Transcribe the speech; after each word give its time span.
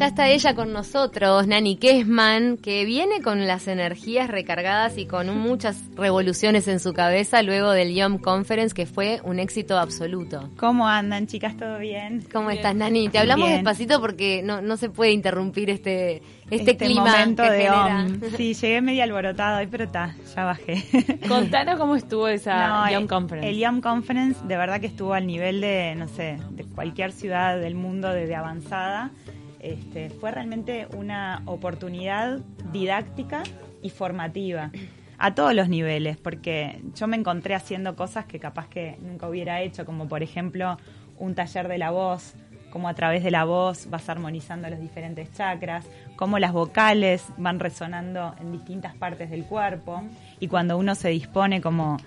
Ya 0.00 0.06
está 0.06 0.28
ella 0.30 0.54
con 0.54 0.72
nosotros, 0.72 1.46
Nani 1.46 1.76
Kessman, 1.76 2.56
que 2.56 2.86
viene 2.86 3.20
con 3.20 3.46
las 3.46 3.68
energías 3.68 4.30
recargadas 4.30 4.96
y 4.96 5.04
con 5.04 5.36
muchas 5.38 5.78
revoluciones 5.94 6.68
en 6.68 6.80
su 6.80 6.94
cabeza 6.94 7.42
luego 7.42 7.72
del 7.72 7.94
YOM 7.94 8.16
Conference, 8.16 8.74
que 8.74 8.86
fue 8.86 9.20
un 9.24 9.38
éxito 9.38 9.78
absoluto. 9.78 10.48
¿Cómo 10.56 10.88
andan, 10.88 11.26
chicas? 11.26 11.54
¿Todo 11.58 11.78
bien? 11.78 12.24
¿Cómo 12.32 12.48
estás, 12.50 12.74
Nani? 12.74 13.10
Te 13.10 13.18
hablamos 13.18 13.48
Bien. 13.48 13.58
despacito 13.58 14.00
porque 14.00 14.42
no, 14.42 14.62
no 14.62 14.78
se 14.78 14.88
puede 14.88 15.10
interrumpir 15.12 15.68
este, 15.68 16.22
este, 16.48 16.78
clima 16.78 17.04
momento 17.04 17.42
que 17.42 17.50
de 17.50 17.56
genera. 17.58 18.06
OM. 18.06 18.20
Sí, 18.38 18.54
llegué 18.54 18.80
medio 18.80 19.02
alborotada 19.02 19.58
hoy, 19.58 19.66
pero 19.66 19.84
está, 19.84 20.16
ya 20.34 20.44
bajé. 20.46 20.82
Contanos 21.28 21.78
cómo 21.78 21.94
estuvo 21.94 22.26
esa 22.26 22.68
No, 22.68 22.90
Young 22.90 23.02
el- 23.02 23.06
Conference. 23.08 23.50
El 23.50 23.58
YOM 23.58 23.80
Conference 23.82 24.40
de 24.46 24.56
verdad 24.56 24.80
que 24.80 24.86
estuvo 24.86 25.12
al 25.12 25.26
nivel 25.26 25.60
de, 25.60 25.94
no 25.94 26.08
sé, 26.08 26.38
de 26.52 26.64
cualquier 26.64 27.12
ciudad 27.12 27.60
del 27.60 27.74
mundo 27.74 28.08
de, 28.08 28.26
de 28.26 28.34
avanzada. 28.34 29.10
Este, 29.60 30.10
fue 30.10 30.30
realmente 30.30 30.88
una 30.96 31.42
oportunidad 31.44 32.38
didáctica 32.72 33.42
y 33.82 33.90
formativa 33.90 34.70
a 35.18 35.34
todos 35.34 35.54
los 35.54 35.68
niveles, 35.68 36.16
porque 36.16 36.80
yo 36.94 37.06
me 37.06 37.16
encontré 37.16 37.54
haciendo 37.54 37.94
cosas 37.94 38.24
que 38.24 38.38
capaz 38.38 38.68
que 38.68 38.96
nunca 39.02 39.28
hubiera 39.28 39.60
hecho, 39.60 39.84
como 39.84 40.08
por 40.08 40.22
ejemplo 40.22 40.78
un 41.18 41.34
taller 41.34 41.68
de 41.68 41.76
la 41.76 41.90
voz, 41.90 42.34
cómo 42.70 42.88
a 42.88 42.94
través 42.94 43.22
de 43.22 43.30
la 43.30 43.44
voz 43.44 43.90
vas 43.90 44.08
armonizando 44.08 44.70
los 44.70 44.80
diferentes 44.80 45.30
chakras, 45.32 45.86
cómo 46.16 46.38
las 46.38 46.52
vocales 46.52 47.26
van 47.36 47.60
resonando 47.60 48.34
en 48.40 48.52
distintas 48.52 48.94
partes 48.94 49.28
del 49.28 49.44
cuerpo 49.44 50.02
y 50.38 50.48
cuando 50.48 50.78
uno 50.78 50.94
se 50.94 51.10
dispone 51.10 51.60
como 51.60 51.98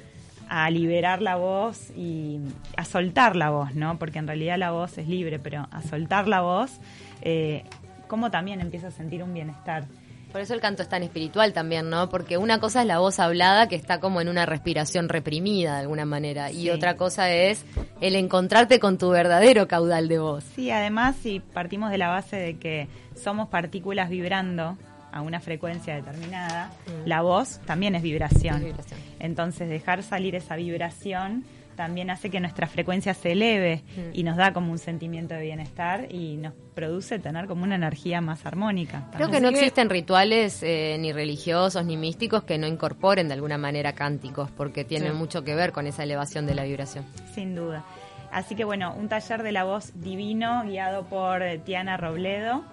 a 0.56 0.70
liberar 0.70 1.24
la 1.24 1.36
voz 1.36 1.90
y 1.98 2.40
a 2.78 2.86
soltar 2.86 3.36
la 3.36 3.50
voz, 3.50 3.74
¿no? 3.74 3.98
Porque 3.98 4.20
en 4.20 4.28
realidad 4.28 4.60
la 4.60 4.70
voz 4.70 5.00
es 5.00 5.08
libre, 5.08 5.40
pero 5.40 5.68
a 5.72 5.82
soltar 5.82 6.28
la 6.28 6.42
voz, 6.42 6.80
eh, 7.24 7.64
cómo 8.08 8.30
también 8.30 8.62
empieza 8.62 8.90
a 8.90 8.92
sentir 8.92 9.24
un 9.24 9.34
bienestar. 9.34 9.86
Por 10.32 10.42
eso 10.42 10.54
el 10.54 10.62
canto 10.62 10.84
es 10.84 10.90
tan 10.90 11.02
espiritual 11.02 11.54
también, 11.54 11.90
¿no? 11.90 12.08
Porque 12.08 12.38
una 12.38 12.60
cosa 12.60 12.82
es 12.82 12.88
la 12.88 13.00
voz 13.00 13.20
hablada 13.20 13.68
que 13.68 13.76
está 13.76 14.00
como 14.00 14.22
en 14.22 14.30
una 14.30 14.46
respiración 14.46 15.10
reprimida 15.10 15.74
de 15.74 15.82
alguna 15.82 16.06
manera 16.06 16.52
y 16.52 16.70
otra 16.70 16.98
cosa 16.98 17.32
es 17.32 17.66
el 18.00 18.16
encontrarte 18.16 18.80
con 18.80 19.00
tu 19.00 19.10
verdadero 19.10 19.68
caudal 19.68 20.08
de 20.08 20.20
voz. 20.20 20.44
Sí, 20.56 20.70
además, 20.70 21.16
si 21.16 21.40
partimos 21.40 21.90
de 21.90 21.98
la 21.98 22.10
base 22.10 22.36
de 22.36 22.58
que 22.60 22.88
somos 23.16 23.50
partículas 23.50 24.08
vibrando 24.12 24.78
a 25.14 25.22
una 25.22 25.40
frecuencia 25.40 25.96
determinada, 25.96 26.72
la 27.06 27.22
voz 27.22 27.60
también 27.66 27.96
es 27.96 28.02
vibración. 28.02 28.56
Es 28.58 28.64
vibración. 28.66 29.00
Entonces, 29.20 29.70
dejar 29.70 30.04
salir 30.04 30.36
esa 30.36 30.56
vibración 30.56 31.46
también 31.76 32.12
hace 32.12 32.30
que 32.30 32.40
nuestra 32.40 32.68
frecuencia 32.68 33.16
se 33.16 33.32
eleve 33.32 33.82
y 34.14 34.22
nos 34.24 34.38
da 34.38 34.54
como 34.54 34.72
un 34.72 34.78
sentimiento 34.78 35.34
de 35.34 35.42
bienestar 35.42 36.06
y 36.14 36.38
nos 36.38 36.54
produce 36.76 37.18
tener 37.18 37.48
como 37.48 37.64
una 37.64 37.74
energía 37.76 38.22
más 38.22 38.46
armónica. 38.46 39.08
Creo 39.16 39.32
que 39.32 39.42
no 39.42 39.50
existen 39.50 39.90
rituales 39.90 40.62
eh, 40.62 40.98
ni 41.00 41.12
religiosos 41.14 41.84
ni 41.84 41.98
místicos 41.98 42.44
que 42.44 42.60
no 42.60 42.68
incorporen 42.68 43.28
de 43.28 43.34
alguna 43.34 43.58
manera 43.58 43.94
cánticos, 43.94 44.52
porque 44.52 44.84
tienen 44.86 45.14
Sí. 45.14 45.18
mucho 45.18 45.44
que 45.44 45.56
ver 45.56 45.72
con 45.72 45.88
esa 45.88 46.04
elevación 46.04 46.46
de 46.46 46.54
la 46.54 46.64
vibración. 46.64 47.06
Sin 47.34 47.56
duda. 47.56 47.84
Así 48.32 48.56
que 48.56 48.64
bueno, 48.66 48.94
un 48.96 49.10
taller 49.10 49.42
de 49.42 49.52
la 49.52 49.64
voz 49.64 49.94
divino 49.96 50.64
guiado 50.66 51.06
por 51.06 51.42
Tiana 51.66 51.98
Robledo, 51.98 52.64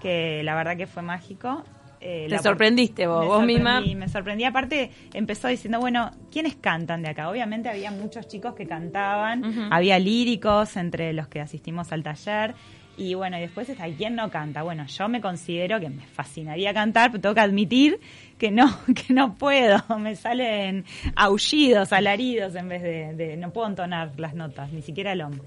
que 0.00 0.42
la 0.42 0.54
verdad 0.54 0.76
que 0.76 0.86
fue 0.86 1.02
mágico. 1.02 1.64
Eh, 2.02 2.26
Te 2.30 2.38
sorprendiste 2.38 3.06
vos, 3.06 3.26
vos 3.26 3.38
sorprendí, 3.40 3.60
misma. 3.88 4.00
Me 4.00 4.08
sorprendí. 4.08 4.44
Aparte, 4.44 4.90
empezó 5.12 5.48
diciendo, 5.48 5.78
bueno, 5.80 6.10
¿quiénes 6.32 6.56
cantan 6.56 7.02
de 7.02 7.10
acá? 7.10 7.28
Obviamente 7.28 7.68
había 7.68 7.90
muchos 7.90 8.26
chicos 8.26 8.54
que 8.54 8.66
cantaban, 8.66 9.68
había 9.70 9.98
líricos 9.98 10.76
entre 10.78 11.12
los 11.12 11.28
que 11.28 11.40
asistimos 11.42 11.92
al 11.92 12.02
taller. 12.02 12.54
Y 12.96 13.14
bueno, 13.14 13.38
y 13.38 13.40
después 13.42 13.68
está, 13.68 13.86
¿quién 13.88 14.14
no 14.14 14.30
canta? 14.30 14.62
Bueno, 14.62 14.84
yo 14.86 15.08
me 15.08 15.20
considero 15.22 15.78
que 15.80 15.88
me 15.90 16.02
fascinaría 16.06 16.74
cantar, 16.74 17.10
pero 17.10 17.20
tengo 17.22 17.34
que 17.34 17.40
admitir 17.40 17.98
que 18.38 18.50
no, 18.50 18.66
que 19.06 19.12
no 19.14 19.34
puedo. 19.34 19.82
Me 19.98 20.16
salen 20.16 20.84
aullidos, 21.16 21.92
alaridos 21.92 22.54
en 22.56 22.68
vez 22.68 22.82
de, 22.82 23.14
de- 23.14 23.36
no 23.36 23.52
puedo 23.52 23.68
entonar 23.68 24.12
las 24.18 24.34
notas, 24.34 24.72
ni 24.72 24.82
siquiera 24.82 25.12
el 25.12 25.20
hombre. 25.22 25.42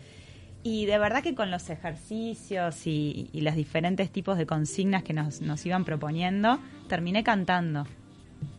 Y 0.64 0.86
de 0.86 0.98
verdad 0.98 1.22
que 1.22 1.36
con 1.36 1.52
los 1.52 1.70
ejercicios 1.70 2.88
y, 2.88 3.30
los 3.34 3.56
diferentes 3.56 4.10
tipos 4.10 4.38
de 4.38 4.46
consignas 4.46 5.04
que 5.04 5.12
nos, 5.12 5.42
nos 5.42 5.66
iban 5.66 5.84
proponiendo, 5.84 6.58
terminé 6.88 7.24
cantando. 7.24 7.86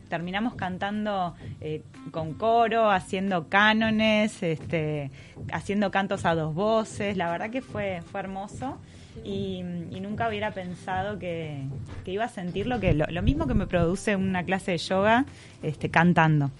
Terminamos 0.07 0.53
cantando 0.53 1.33
eh, 1.61 1.81
con 2.11 2.35
coro, 2.35 2.91
haciendo 2.91 3.49
cánones, 3.49 4.43
este, 4.43 5.09
haciendo 5.51 5.89
cantos 5.89 6.25
a 6.25 6.35
dos 6.35 6.53
voces. 6.53 7.17
La 7.17 7.31
verdad 7.31 7.49
que 7.49 7.63
fue, 7.63 8.03
fue 8.11 8.19
hermoso 8.19 8.77
y, 9.23 9.63
y 9.89 9.99
nunca 9.99 10.29
hubiera 10.29 10.51
pensado 10.51 11.17
que, 11.17 11.63
que 12.03 12.11
iba 12.11 12.25
a 12.25 12.29
sentir 12.29 12.67
lo, 12.67 12.79
que, 12.79 12.93
lo, 12.93 13.07
lo 13.07 13.21
mismo 13.23 13.47
que 13.47 13.55
me 13.55 13.65
produce 13.65 14.15
una 14.15 14.43
clase 14.43 14.73
de 14.73 14.77
yoga 14.77 15.25
este, 15.63 15.89
cantando. 15.89 16.51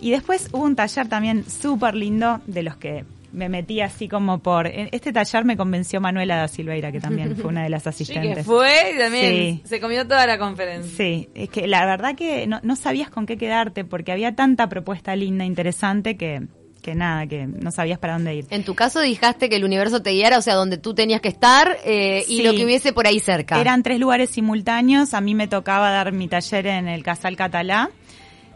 Y 0.00 0.10
después 0.10 0.48
hubo 0.52 0.64
un 0.64 0.76
taller 0.76 1.08
también 1.08 1.44
súper 1.48 1.94
lindo 1.94 2.40
de 2.46 2.62
los 2.62 2.76
que 2.76 3.04
me 3.36 3.48
metí 3.48 3.80
así 3.80 4.08
como 4.08 4.38
por... 4.40 4.66
en 4.66 4.88
Este 4.92 5.12
taller 5.12 5.44
me 5.44 5.56
convenció 5.56 6.00
Manuela 6.00 6.36
da 6.36 6.48
Silveira, 6.48 6.90
que 6.90 7.00
también 7.00 7.36
fue 7.36 7.50
una 7.50 7.62
de 7.62 7.68
las 7.68 7.82
Sí, 7.84 7.88
asistentes. 7.90 8.38
que 8.38 8.44
fue 8.44 8.92
y 8.94 8.98
también 8.98 9.32
Sí. 9.32 9.62
se 9.66 9.80
comió 9.80 10.06
toda 10.08 10.26
la 10.26 10.38
conferencia. 10.38 10.90
Sí, 10.96 11.28
es 11.34 11.50
que 11.50 11.66
la 11.66 11.84
verdad 11.86 12.14
que 12.16 12.46
no, 12.46 12.60
no 12.62 12.74
sabías 12.76 13.10
con 13.10 13.26
qué 13.26 13.36
quedarte 13.36 13.84
porque 13.84 14.10
había 14.12 14.34
tanta 14.34 14.68
propuesta 14.68 15.14
linda, 15.14 15.44
interesante, 15.44 16.16
que, 16.16 16.42
que 16.82 16.94
nada, 16.94 17.26
que 17.26 17.46
no 17.46 17.70
sabías 17.70 17.98
para 17.98 18.14
dónde 18.14 18.34
ir. 18.36 18.46
En 18.50 18.64
tu 18.64 18.74
caso 18.74 19.00
dijiste 19.00 19.48
que 19.48 19.56
el 19.56 19.64
universo 19.64 20.00
te 20.02 20.12
guiara, 20.12 20.38
o 20.38 20.42
sea, 20.42 20.54
donde 20.54 20.78
tú 20.78 20.94
tenías 20.94 21.20
que 21.20 21.28
estar 21.28 21.76
eh, 21.84 22.24
y 22.28 22.38
Sí. 22.38 22.42
lo 22.42 22.52
que 22.54 22.64
hubiese 22.64 22.92
por 22.92 23.06
ahí 23.06 23.20
cerca. 23.20 23.60
Eran 23.60 23.82
tres 23.82 23.98
lugares 24.00 24.30
simultáneos, 24.30 25.12
a 25.12 25.20
mí 25.20 25.34
me 25.34 25.46
tocaba 25.46 25.90
dar 25.90 26.12
mi 26.12 26.26
taller 26.28 26.66
en 26.68 26.88
el 26.88 27.02
Casal 27.02 27.36
Catalá 27.36 27.90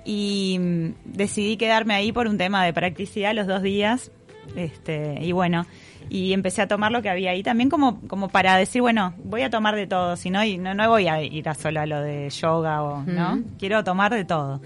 y 0.05 0.57
mm, 0.59 0.95
decidí 1.05 1.57
quedarme 1.57 1.95
ahí 1.95 2.13
por 2.13 2.27
un 2.27 2.39
tema 2.39 2.65
de 2.65 2.73
practicidad 2.73 3.35
los 3.35 3.47
dos 3.47 3.63
días. 3.63 4.11
Este, 4.57 5.19
y 5.21 5.33
bueno, 5.33 5.67
y 6.09 6.33
empecé 6.33 6.63
a 6.63 6.69
tomar 6.69 6.91
lo 6.93 7.03
que 7.03 7.11
había 7.11 7.31
ahí 7.31 7.43
también 7.43 7.71
como, 7.71 8.01
como 8.03 8.29
para 8.29 8.57
decir, 8.57 8.83
bueno, 8.83 9.15
voy 9.25 9.43
a 9.43 9.51
tomar 9.51 9.77
de 9.77 9.87
todo, 9.87 10.17
si 10.17 10.31
no, 10.31 10.45
no, 10.45 10.75
no 10.75 10.89
voy 10.89 11.09
a 11.09 11.23
ir 11.23 11.49
a 11.49 11.55
solo 11.55 11.81
a 11.81 11.87
lo 11.87 12.01
de 12.01 12.31
yoga 12.31 12.83
o, 12.83 13.03
¿no? 13.05 13.43
Quiero 13.59 13.85
tomar 13.85 14.13
de 14.13 14.25
todo. 14.25 14.61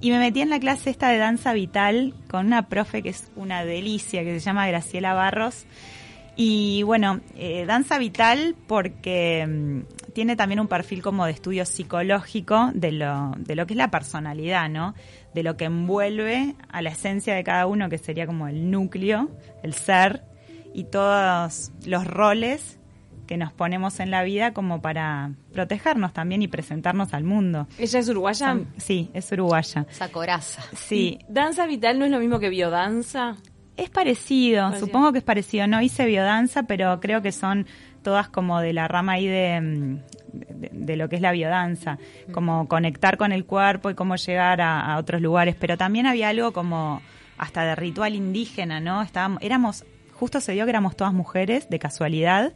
Y 0.00 0.10
me 0.10 0.18
metí 0.18 0.40
en 0.40 0.50
la 0.50 0.60
clase 0.60 0.90
esta 0.90 1.08
de 1.08 1.18
danza 1.18 1.52
vital 1.52 2.14
con 2.28 2.46
una 2.46 2.68
profe 2.68 3.02
que 3.02 3.08
es 3.10 3.30
una 3.34 3.64
delicia, 3.64 4.24
que 4.24 4.34
se 4.34 4.40
llama 4.40 4.66
Graciela 4.66 5.14
Barros. 5.14 5.66
Y 6.38 6.82
bueno, 6.82 7.20
eh, 7.34 7.64
danza 7.66 7.96
vital 7.96 8.54
porque 8.66 9.46
mm, 9.46 10.12
tiene 10.12 10.36
también 10.36 10.60
un 10.60 10.68
perfil 10.68 11.00
como 11.00 11.24
de 11.24 11.32
estudio 11.32 11.64
psicológico 11.64 12.70
de 12.74 12.92
lo, 12.92 13.32
de 13.38 13.56
lo 13.56 13.66
que 13.66 13.72
es 13.72 13.78
la 13.78 13.90
personalidad, 13.90 14.68
¿no? 14.68 14.94
De 15.36 15.42
lo 15.42 15.58
que 15.58 15.66
envuelve 15.66 16.54
a 16.70 16.80
la 16.80 16.88
esencia 16.88 17.34
de 17.34 17.44
cada 17.44 17.66
uno, 17.66 17.90
que 17.90 17.98
sería 17.98 18.26
como 18.26 18.48
el 18.48 18.70
núcleo, 18.70 19.28
el 19.62 19.74
ser, 19.74 20.22
y 20.72 20.84
todos 20.84 21.72
los 21.84 22.06
roles 22.06 22.78
que 23.26 23.36
nos 23.36 23.52
ponemos 23.52 24.00
en 24.00 24.10
la 24.10 24.22
vida 24.22 24.54
como 24.54 24.80
para 24.80 25.32
protegernos 25.52 26.14
también 26.14 26.40
y 26.40 26.48
presentarnos 26.48 27.12
al 27.12 27.24
mundo. 27.24 27.66
¿Ella 27.78 27.98
es 27.98 28.08
uruguaya? 28.08 28.46
Son- 28.48 28.66
sí, 28.78 29.10
es 29.12 29.30
uruguaya. 29.30 29.84
Esa 29.90 30.08
coraza. 30.10 30.62
Sí, 30.74 31.18
¿Y 31.20 31.24
¿Danza 31.32 31.66
vital 31.66 31.98
no 31.98 32.06
es 32.06 32.10
lo 32.10 32.18
mismo 32.18 32.38
que 32.38 32.48
biodanza? 32.48 33.36
Es 33.76 33.90
parecido, 33.90 34.62
Parecido. 34.62 34.86
supongo 34.86 35.12
que 35.12 35.18
es 35.18 35.24
parecido. 35.24 35.66
No 35.66 35.82
hice 35.82 36.06
biodanza, 36.06 36.62
pero 36.62 36.98
creo 37.00 37.20
que 37.20 37.32
son 37.32 37.66
todas 38.02 38.28
como 38.30 38.60
de 38.60 38.72
la 38.72 38.88
rama 38.88 39.12
ahí 39.12 39.26
de, 39.26 39.60
mm, 39.60 39.98
de, 40.38 40.70
de 40.72 40.96
lo 40.96 41.08
que 41.08 41.16
es 41.16 41.22
la 41.22 41.32
biodanza, 41.32 41.98
como 42.32 42.68
conectar 42.68 43.16
con 43.16 43.32
el 43.32 43.44
cuerpo 43.44 43.90
y 43.90 43.94
cómo 43.94 44.16
llegar 44.16 44.60
a, 44.60 44.80
a 44.92 44.98
otros 44.98 45.20
lugares. 45.20 45.56
Pero 45.58 45.76
también 45.76 46.06
había 46.06 46.28
algo 46.28 46.52
como 46.52 47.02
hasta 47.38 47.64
de 47.64 47.74
ritual 47.74 48.14
indígena, 48.14 48.80
¿no? 48.80 49.02
Estábamos, 49.02 49.42
éramos, 49.42 49.84
justo 50.14 50.40
se 50.40 50.52
dio 50.52 50.64
que 50.64 50.70
éramos 50.70 50.96
todas 50.96 51.12
mujeres, 51.12 51.68
de 51.68 51.78
casualidad, 51.78 52.52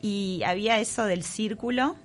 y 0.00 0.42
había 0.44 0.78
eso 0.78 1.04
del 1.04 1.22
círculo, 1.22 1.96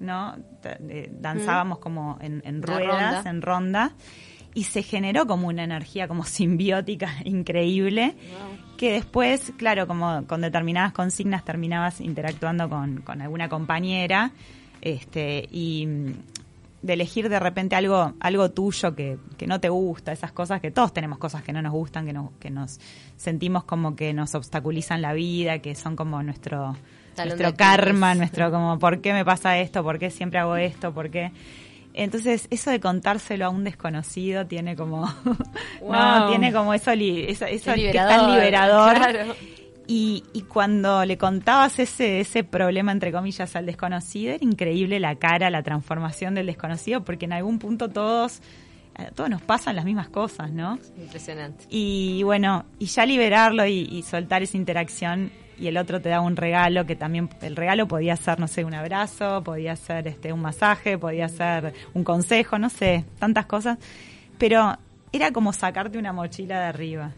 ¿no? 0.00 0.36
Eh, 0.64 1.10
Danzábamos 1.12 1.78
como 1.78 2.18
en, 2.20 2.42
en 2.44 2.62
ruedas, 2.62 3.14
ronda. 3.16 3.30
en 3.30 3.42
ronda, 3.42 3.92
y 4.54 4.64
se 4.64 4.82
generó 4.82 5.26
como 5.26 5.48
una 5.48 5.64
energía 5.64 6.08
como 6.08 6.24
simbiótica 6.24 7.10
increíble, 7.24 8.14
que 8.76 8.92
después, 8.92 9.52
claro, 9.56 9.86
como 9.86 10.26
con 10.26 10.40
determinadas 10.40 10.92
consignas 10.92 11.44
terminabas 11.44 12.00
interactuando 12.00 12.68
con, 12.68 13.02
con 13.02 13.22
alguna 13.22 13.48
compañera, 13.48 14.32
este, 14.80 15.48
y 15.50 15.86
mm, 15.86 16.12
de 16.82 16.92
elegir 16.92 17.28
de 17.28 17.38
repente 17.38 17.76
algo, 17.76 18.14
algo 18.18 18.50
tuyo 18.50 18.94
que, 18.94 19.16
que 19.38 19.46
no 19.46 19.60
te 19.60 19.68
gusta, 19.68 20.12
esas 20.12 20.32
cosas 20.32 20.60
que 20.60 20.72
todos 20.72 20.92
tenemos 20.92 21.18
cosas 21.18 21.42
que 21.42 21.52
no 21.52 21.62
nos 21.62 21.72
gustan, 21.72 22.04
que, 22.04 22.12
no, 22.12 22.32
que 22.40 22.50
nos 22.50 22.80
sentimos 23.16 23.64
como 23.64 23.94
que 23.94 24.12
nos 24.12 24.34
obstaculizan 24.34 25.00
la 25.00 25.12
vida, 25.12 25.60
que 25.60 25.74
son 25.76 25.94
como 25.94 26.22
nuestro, 26.22 26.76
Talón 27.14 27.38
nuestro 27.38 27.56
karma, 27.56 28.14
nuestro 28.14 28.50
como, 28.50 28.78
¿por 28.78 29.00
qué 29.00 29.12
me 29.12 29.24
pasa 29.24 29.58
esto? 29.58 29.84
¿Por 29.84 29.98
qué 29.98 30.10
siempre 30.10 30.40
hago 30.40 30.56
esto? 30.56 30.92
¿Por 30.92 31.10
qué? 31.10 31.30
Entonces, 31.94 32.46
eso 32.50 32.70
de 32.70 32.80
contárselo 32.80 33.46
a 33.46 33.48
un 33.50 33.64
desconocido 33.64 34.46
tiene 34.46 34.76
como, 34.76 35.06
no, 35.88 36.28
tiene 36.28 36.52
como 36.52 36.72
eso, 36.74 36.94
li- 36.94 37.24
eso, 37.28 37.44
eso 37.46 37.74
que 37.74 37.90
es 37.90 37.94
tan 37.94 38.30
liberador. 38.34 38.94
Claro. 38.96 39.34
Y, 39.86 40.22
y 40.32 40.42
cuando 40.42 41.04
le 41.04 41.18
contabas 41.18 41.78
ese, 41.78 42.20
ese 42.20 42.44
problema, 42.44 42.92
entre 42.92 43.12
comillas, 43.12 43.54
al 43.56 43.66
desconocido, 43.66 44.32
era 44.34 44.44
increíble 44.44 45.00
la 45.00 45.16
cara, 45.16 45.50
la 45.50 45.62
transformación 45.62 46.34
del 46.34 46.46
desconocido, 46.46 47.04
porque 47.04 47.24
en 47.26 47.32
algún 47.34 47.58
punto 47.58 47.90
todos, 47.90 48.40
todos 49.14 49.28
nos 49.28 49.42
pasan 49.42 49.74
las 49.76 49.84
mismas 49.84 50.08
cosas, 50.08 50.50
¿no? 50.52 50.78
Impresionante. 50.96 51.64
Y 51.68 52.22
bueno, 52.22 52.64
y 52.78 52.86
ya 52.86 53.04
liberarlo 53.04 53.66
y, 53.66 53.80
y 53.90 54.02
soltar 54.02 54.42
esa 54.42 54.56
interacción 54.56 55.30
y 55.58 55.66
el 55.68 55.76
otro 55.76 56.00
te 56.00 56.08
da 56.08 56.20
un 56.20 56.36
regalo 56.36 56.86
que 56.86 56.96
también 56.96 57.28
el 57.42 57.56
regalo 57.56 57.86
podía 57.86 58.16
ser, 58.16 58.40
no 58.40 58.48
sé, 58.48 58.64
un 58.64 58.74
abrazo, 58.74 59.42
podía 59.44 59.76
ser 59.76 60.08
este 60.08 60.32
un 60.32 60.40
masaje, 60.40 60.98
podía 60.98 61.28
ser 61.28 61.72
un 61.94 62.04
consejo, 62.04 62.58
no 62.58 62.68
sé, 62.70 63.04
tantas 63.18 63.46
cosas, 63.46 63.78
pero 64.38 64.76
era 65.12 65.30
como 65.30 65.52
sacarte 65.52 65.98
una 65.98 66.12
mochila 66.12 66.58
de 66.60 66.66
arriba. 66.66 67.10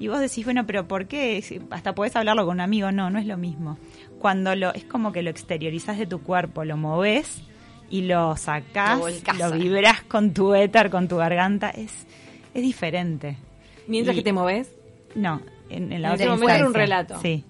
Y 0.00 0.06
vos 0.08 0.20
decís, 0.20 0.44
bueno, 0.44 0.64
pero 0.64 0.86
¿por 0.86 1.06
qué? 1.06 1.42
Hasta 1.70 1.92
podés 1.94 2.14
hablarlo 2.14 2.44
con 2.46 2.56
un 2.56 2.60
amigo, 2.60 2.92
no, 2.92 3.10
no 3.10 3.18
es 3.18 3.26
lo 3.26 3.36
mismo. 3.36 3.78
Cuando 4.20 4.54
lo 4.54 4.72
es 4.74 4.84
como 4.84 5.10
que 5.10 5.22
lo 5.22 5.30
exteriorizás 5.30 5.98
de 5.98 6.06
tu 6.06 6.20
cuerpo, 6.22 6.64
lo 6.64 6.76
movés 6.76 7.42
y 7.90 8.02
lo 8.02 8.36
sacás, 8.36 8.98
Lo 9.00 9.48
lo 9.48 9.54
ahí. 9.54 9.60
vibrás 9.62 10.02
con 10.02 10.32
tu 10.34 10.54
éter, 10.54 10.90
con 10.90 11.08
tu 11.08 11.16
garganta, 11.16 11.70
es 11.70 12.06
es 12.54 12.62
diferente. 12.62 13.36
Mientras 13.88 14.14
Y- 14.14 14.20
que 14.20 14.24
te 14.24 14.32
moves. 14.32 14.70
no, 15.16 15.40
en, 15.68 15.92
en 15.92 16.02
la 16.02 16.08
En 16.08 16.14
otra 16.14 16.24
ese 16.26 16.30
momento 16.34 16.54
era 16.54 16.66
un 16.66 16.74
relato. 16.74 17.20
Sí. 17.20 17.44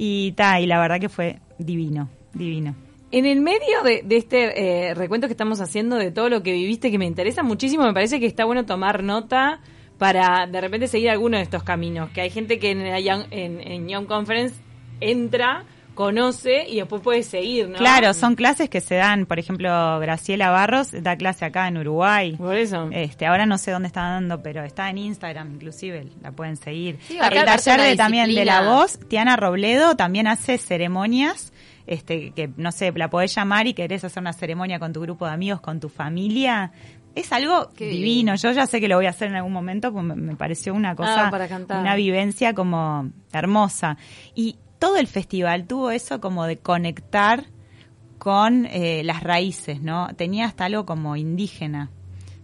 Y 0.00 0.30
ta, 0.32 0.60
y 0.60 0.66
la 0.66 0.78
verdad 0.78 1.00
que 1.00 1.08
fue 1.08 1.40
divino, 1.58 2.08
divino. 2.32 2.76
En 3.10 3.26
el 3.26 3.40
medio 3.40 3.82
de, 3.82 4.04
este 4.10 4.90
eh, 4.90 4.94
recuento 4.94 5.26
que 5.26 5.32
estamos 5.32 5.60
haciendo 5.60 5.96
de 5.96 6.12
todo 6.12 6.28
lo 6.28 6.44
que 6.44 6.52
viviste, 6.52 6.92
que 6.92 6.98
me 6.98 7.04
interesa 7.04 7.42
muchísimo, 7.42 7.82
me 7.82 7.92
parece 7.92 8.20
que 8.20 8.26
está 8.26 8.44
bueno 8.44 8.64
tomar 8.64 9.02
nota 9.02 9.60
para 9.98 10.46
de 10.46 10.60
repente 10.60 10.86
seguir 10.86 11.10
alguno 11.10 11.36
de 11.38 11.42
estos 11.42 11.64
caminos. 11.64 12.10
Que 12.10 12.20
hay 12.20 12.30
gente 12.30 12.60
que 12.60 12.70
en, 12.70 12.82
en, 12.82 13.60
en 13.60 13.88
Young 13.88 14.06
Conference 14.06 14.54
entra, 15.00 15.64
conoce 15.98 16.64
y 16.68 16.76
después 16.76 17.02
puede 17.02 17.24
seguir, 17.24 17.68
¿no? 17.68 17.76
Claro, 17.76 18.14
son 18.14 18.36
clases 18.36 18.70
que 18.70 18.80
se 18.80 18.94
dan, 18.94 19.26
por 19.26 19.40
ejemplo, 19.40 19.98
Graciela 19.98 20.48
Barros 20.48 20.92
da 20.92 21.16
clase 21.16 21.44
acá 21.44 21.66
en 21.66 21.76
Uruguay. 21.76 22.36
Por 22.36 22.54
eso. 22.54 22.88
Este, 22.92 23.26
ahora 23.26 23.46
no 23.46 23.58
sé 23.58 23.72
dónde 23.72 23.88
está 23.88 24.02
dando, 24.02 24.40
pero 24.40 24.62
está 24.62 24.88
en 24.90 24.98
Instagram 24.98 25.54
inclusive, 25.54 26.06
la 26.22 26.30
pueden 26.30 26.56
seguir. 26.56 27.00
Sí, 27.08 27.18
el 27.20 27.44
taller 27.44 27.80
de, 27.80 27.96
también 27.96 28.32
de 28.32 28.44
la 28.44 28.62
voz, 28.62 29.00
Tiana 29.08 29.34
Robledo 29.34 29.96
también 29.96 30.28
hace 30.28 30.56
ceremonias, 30.58 31.52
este, 31.88 32.30
que 32.30 32.48
no 32.56 32.70
sé, 32.70 32.92
la 32.92 33.10
podés 33.10 33.34
llamar 33.34 33.66
y 33.66 33.74
querés 33.74 34.04
hacer 34.04 34.20
una 34.20 34.32
ceremonia 34.32 34.78
con 34.78 34.92
tu 34.92 35.00
grupo 35.00 35.26
de 35.26 35.32
amigos, 35.32 35.60
con 35.60 35.80
tu 35.80 35.88
familia. 35.88 36.70
Es 37.16 37.32
algo 37.32 37.70
Qué 37.76 37.88
divino. 37.88 38.36
Yo 38.36 38.52
ya 38.52 38.68
sé 38.68 38.80
que 38.80 38.86
lo 38.86 38.94
voy 38.94 39.06
a 39.06 39.10
hacer 39.10 39.30
en 39.30 39.34
algún 39.34 39.52
momento, 39.52 39.90
me, 39.90 40.36
pareció 40.36 40.74
una 40.74 40.94
cosa, 40.94 41.26
Ah, 41.26 41.30
para 41.32 41.48
cantar. 41.48 41.80
una 41.80 41.96
vivencia 41.96 42.54
como 42.54 43.10
hermosa. 43.32 43.96
Y 44.36 44.58
todo 44.78 44.96
el 44.96 45.06
festival 45.06 45.66
tuvo 45.66 45.90
eso 45.90 46.20
como 46.20 46.46
de 46.46 46.58
conectar 46.58 47.46
con 48.18 48.66
eh, 48.66 49.02
las 49.04 49.22
raíces, 49.22 49.80
¿no? 49.80 50.08
Tenía 50.16 50.46
hasta 50.46 50.64
algo 50.64 50.84
como 50.86 51.16
indígena, 51.16 51.90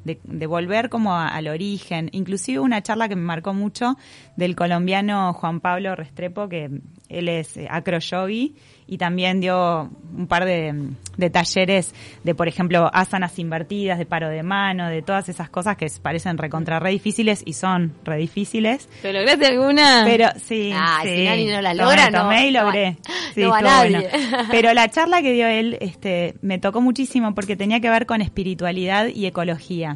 de, 0.04 0.20
de 0.24 0.46
volver 0.46 0.88
como 0.88 1.14
a- 1.14 1.28
al 1.28 1.48
origen. 1.48 2.08
Inclusive 2.12 2.60
una 2.60 2.82
charla 2.82 3.08
que 3.08 3.16
me 3.16 3.22
marcó 3.22 3.54
mucho 3.54 3.96
del 4.36 4.54
colombiano 4.56 5.32
Juan 5.34 5.60
Pablo 5.60 5.94
Restrepo, 5.96 6.48
que 6.48 6.68
él 7.08 7.28
es 7.28 7.56
eh, 7.56 7.66
acroyogi 7.70 8.54
y 8.86 8.98
también 8.98 9.40
dio 9.40 9.90
un 10.14 10.26
par 10.26 10.44
de, 10.44 10.90
de 11.16 11.30
talleres 11.30 11.94
de, 12.22 12.34
por 12.34 12.48
ejemplo, 12.48 12.90
asanas 12.92 13.38
invertidas, 13.38 13.98
de 13.98 14.04
paro 14.04 14.28
de 14.28 14.42
mano, 14.42 14.88
de 14.90 15.00
todas 15.00 15.28
esas 15.30 15.48
cosas 15.48 15.76
que 15.78 15.86
parecen 16.02 16.36
recontra 16.36 16.80
re 16.80 16.90
difíciles 16.90 17.42
y 17.46 17.54
son 17.54 17.94
re 18.04 18.18
difíciles. 18.18 18.88
¿Te 19.00 19.10
lograste 19.12 19.46
alguna? 19.46 20.02
Pero 20.04 20.28
sí, 20.36 20.70
Ah, 20.74 21.00
sí. 21.02 21.08
si 21.16 21.24
Nani 21.24 21.46
no 21.46 21.62
la 21.62 21.72
logra, 21.72 22.10
no- 22.10 22.22
tomé 22.24 22.48
y 22.48 22.52
no 22.52 22.62
logré. 22.64 22.96
Sí, 23.34 23.40
no 23.40 23.50
va 23.50 23.58
estuvo 23.58 23.70
nadie. 23.72 24.08
bueno. 24.10 24.48
Pero 24.50 24.74
la 24.74 24.88
charla 24.90 25.20
que 25.22 25.32
dio 25.32 25.46
él 25.48 25.76
este, 25.80 26.34
me 26.42 26.58
tocó 26.58 26.80
muchísimo 26.80 27.34
porque 27.34 27.56
tenía 27.56 27.80
que 27.80 27.90
ver 27.90 28.06
con 28.06 28.20
espiritualidad 28.20 29.06
y 29.08 29.26
ecología. 29.26 29.93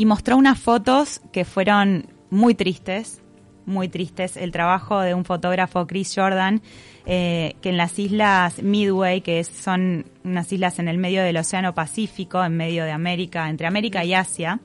Y 0.00 0.06
mostró 0.06 0.38
unas 0.38 0.58
fotos 0.58 1.20
que 1.30 1.44
fueron 1.44 2.06
muy 2.30 2.54
tristes, 2.54 3.20
muy 3.66 3.86
tristes. 3.86 4.38
El 4.38 4.50
trabajo 4.50 4.98
de 5.00 5.12
un 5.12 5.26
fotógrafo, 5.26 5.86
Chris 5.86 6.14
Jordan, 6.16 6.62
eh, 7.04 7.54
que 7.60 7.68
en 7.68 7.76
las 7.76 7.98
islas 7.98 8.62
Midway, 8.62 9.20
que 9.20 9.44
son 9.44 10.06
unas 10.24 10.50
islas 10.54 10.78
en 10.78 10.88
el 10.88 10.96
medio 10.96 11.22
del 11.22 11.36
Océano 11.36 11.74
Pacífico, 11.74 12.42
en 12.42 12.56
medio 12.56 12.84
de 12.84 12.92
América, 12.92 13.50
entre 13.50 13.66
América 13.66 14.02
y 14.02 14.14
Asia, 14.14 14.60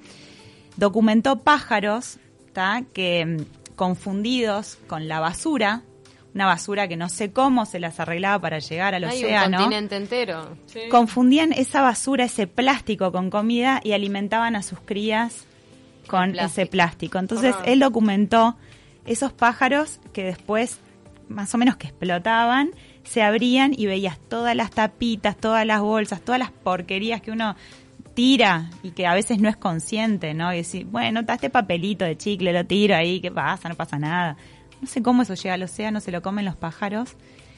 documentó 0.77 1.41
pájaros 1.41 2.17
que 2.93 3.25
mm, 3.25 3.75
confundidos 3.75 4.77
con 4.87 5.09
la 5.09 5.19
basura, 5.19 5.81
una 6.35 6.45
basura 6.45 6.87
que 6.87 6.97
no 6.97 7.09
sé 7.09 7.31
cómo 7.31 7.65
se 7.65 7.79
las 7.79 7.99
arreglaba 7.99 8.39
para 8.39 8.59
llegar 8.59 8.93
al 8.93 9.05
Hay 9.05 9.19
un 9.19 9.25
océano, 9.25 9.57
continente 9.57 9.95
entero. 9.95 10.57
Sí. 10.67 10.81
confundían 10.91 11.53
esa 11.53 11.81
basura, 11.81 12.25
ese 12.25 12.45
plástico 12.45 13.11
con 13.11 13.29
comida 13.29 13.79
y 13.83 13.93
alimentaban 13.93 14.55
a 14.57 14.61
sus 14.61 14.79
crías 14.81 15.45
con 16.07 16.33
plástico. 16.33 16.61
ese 16.61 16.69
plástico. 16.69 17.17
Entonces 17.19 17.55
él 17.65 17.79
documentó 17.79 18.57
esos 19.05 19.31
pájaros 19.31 19.99
que 20.13 20.25
después 20.25 20.79
más 21.29 21.53
o 21.55 21.57
menos 21.57 21.77
que 21.77 21.87
explotaban, 21.87 22.71
se 23.03 23.21
abrían 23.21 23.73
y 23.75 23.85
veías 23.85 24.19
todas 24.19 24.55
las 24.55 24.71
tapitas, 24.71 25.37
todas 25.37 25.65
las 25.65 25.81
bolsas, 25.81 26.21
todas 26.21 26.39
las 26.39 26.51
porquerías 26.51 27.21
que 27.21 27.31
uno 27.31 27.55
tira 28.13 28.69
y 28.83 28.91
que 28.91 29.07
a 29.07 29.13
veces 29.13 29.39
no 29.39 29.49
es 29.49 29.57
consciente, 29.57 30.33
¿no? 30.33 30.53
Y 30.53 30.57
decir, 30.57 30.85
bueno, 30.85 31.21
está 31.21 31.35
este 31.35 31.49
papelito 31.49 32.05
de 32.05 32.17
chicle, 32.17 32.53
lo 32.53 32.65
tiro 32.65 32.95
ahí, 32.95 33.19
¿qué 33.19 33.31
pasa? 33.31 33.69
No 33.69 33.75
pasa 33.75 33.97
nada. 33.97 34.37
No 34.81 34.87
sé 34.87 35.01
cómo 35.01 35.21
eso 35.23 35.33
llega 35.35 35.53
al 35.55 35.63
océano, 35.63 35.99
se 35.99 36.11
lo 36.11 36.21
comen 36.21 36.45
los 36.45 36.55
pájaros. 36.55 37.11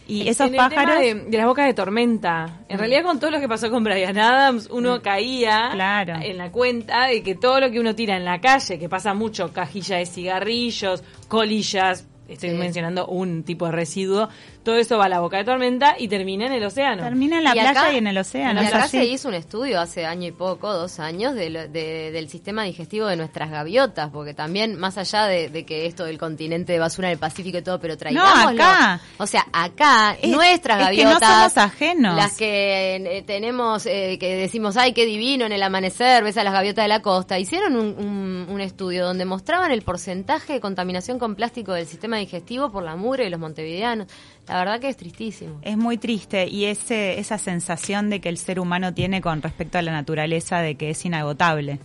Y 0.09 0.29
esos 0.29 0.41
en 0.41 0.45
el 0.47 0.51
tema 0.53 0.69
pájaros... 0.69 0.99
de, 1.01 1.15
de 1.15 1.37
las 1.37 1.45
bocas 1.47 1.65
de 1.65 1.73
tormenta. 1.73 2.61
En 2.69 2.79
realidad, 2.79 3.03
con 3.03 3.19
todo 3.19 3.29
lo 3.31 3.41
que 3.41 3.49
pasó 3.49 3.69
con 3.69 3.83
Brian 3.83 4.17
Adams, 4.17 4.69
uno 4.71 5.01
caía 5.01 5.69
Claro. 5.73 6.13
en 6.21 6.37
la 6.37 6.49
cuenta 6.49 7.07
de 7.07 7.21
que 7.23 7.35
todo 7.35 7.59
lo 7.59 7.69
que 7.71 7.79
uno 7.81 7.93
tira 7.93 8.15
en 8.15 8.23
la 8.23 8.39
calle, 8.39 8.79
que 8.79 8.87
pasa 8.87 9.13
mucho, 9.13 9.51
cajilla 9.51 9.97
de 9.97 10.05
cigarrillos, 10.05 11.03
colillas, 11.27 12.07
estoy 12.29 12.51
Sí. 12.51 12.55
mencionando 12.55 13.07
un 13.07 13.43
tipo 13.43 13.65
de 13.65 13.73
residuo, 13.73 14.29
todo 14.67 14.75
eso 14.75 14.97
va 14.97 15.05
a 15.05 15.09
la 15.09 15.21
boca 15.21 15.37
de 15.37 15.45
tormenta 15.45 15.95
y 15.97 16.09
termina 16.09 16.45
en 16.45 16.51
el 16.51 16.61
océano. 16.65 17.01
Termina 17.01 17.37
en 17.37 17.45
la 17.45 17.51
Y 17.51 17.53
playa 17.53 17.69
acá- 17.71 17.93
y 17.93 17.95
en 17.99 18.07
el 18.07 18.17
océano. 18.17 18.61
Y 18.61 18.65
acá 18.65 18.83
así. 18.83 18.97
se 18.97 19.05
hizo 19.05 19.29
un 19.29 19.33
estudio 19.33 19.79
hace 19.79 20.05
año 20.05 20.27
y 20.27 20.31
poco, 20.33 20.73
dos 20.73 20.99
años, 20.99 21.35
de 21.35 21.49
lo- 21.49 21.67
de- 21.69 22.11
del 22.11 22.27
sistema 22.27 22.63
digestivo 22.65 23.07
de 23.07 23.15
nuestras 23.15 23.49
gaviotas, 23.49 24.09
porque 24.11 24.33
también, 24.33 24.77
más 24.77 24.97
allá 24.97 25.23
de, 25.25 25.47
de 25.47 25.65
que 25.65 25.85
esto 25.85 26.03
del 26.03 26.17
continente 26.17 26.73
de 26.73 26.79
basura 26.79 27.07
en 27.07 27.13
el 27.13 27.17
Pacífico 27.17 27.59
y 27.59 27.61
todo, 27.61 27.79
pero 27.79 27.95
traigámoslo. 27.95 28.61
acá. 28.61 28.99
O 29.19 29.25
sea, 29.25 29.45
acá, 29.53 30.17
Es- 30.21 30.29
nuestras 30.31 30.81
es 30.81 30.89
que 30.97 31.03
no 31.05 31.09
gaviotas. 31.11 31.53
somos 31.53 31.57
ajenos. 31.57 32.15
Las 32.17 32.33
que 32.37 32.95
eh, 32.97 33.23
tenemos, 33.25 33.85
eh, 33.85 34.17
que 34.19 34.35
decimos, 34.35 34.75
ay, 34.75 34.91
qué 34.91 35.05
divino 35.05 35.45
en 35.45 35.53
el 35.53 35.63
amanecer, 35.63 36.25
ves 36.25 36.35
a 36.37 36.43
las 36.43 36.51
gaviotas 36.51 36.83
de 36.83 36.89
la 36.89 37.01
costa. 37.01 37.39
Hicieron 37.39 37.77
un, 37.77 37.95
un- 37.97 38.47
un 38.49 38.59
estudio 38.59 39.05
donde 39.05 39.23
mostraban 39.23 39.71
el 39.71 39.81
porcentaje 39.81 40.51
de 40.53 40.59
contaminación 40.59 41.19
con 41.19 41.35
plástico 41.35 41.71
del 41.71 41.87
sistema 41.87 42.17
digestivo 42.17 42.69
por 42.69 42.83
la 42.83 42.97
mugre 42.97 43.23
de 43.23 43.29
los 43.29 43.39
montevideanos. 43.39 44.07
La 44.47 44.59
verdad 44.59 44.79
que 44.79 44.89
es 44.89 44.97
tristísimo. 44.97 45.59
Es 45.61 45.77
muy 45.77 45.97
triste 45.97 46.47
y 46.47 46.65
ese, 46.65 47.19
esa 47.19 47.37
sensación 47.37 48.09
de 48.09 48.21
que 48.21 48.29
el 48.29 48.37
ser 48.37 48.59
humano 48.59 48.93
tiene 48.93 49.21
con 49.21 49.41
respecto 49.41 49.77
a 49.77 49.81
la 49.81 49.91
naturaleza 49.91 50.59
de 50.61 50.75
que 50.75 50.89
es 50.91 51.05
inagotable, 51.05 51.79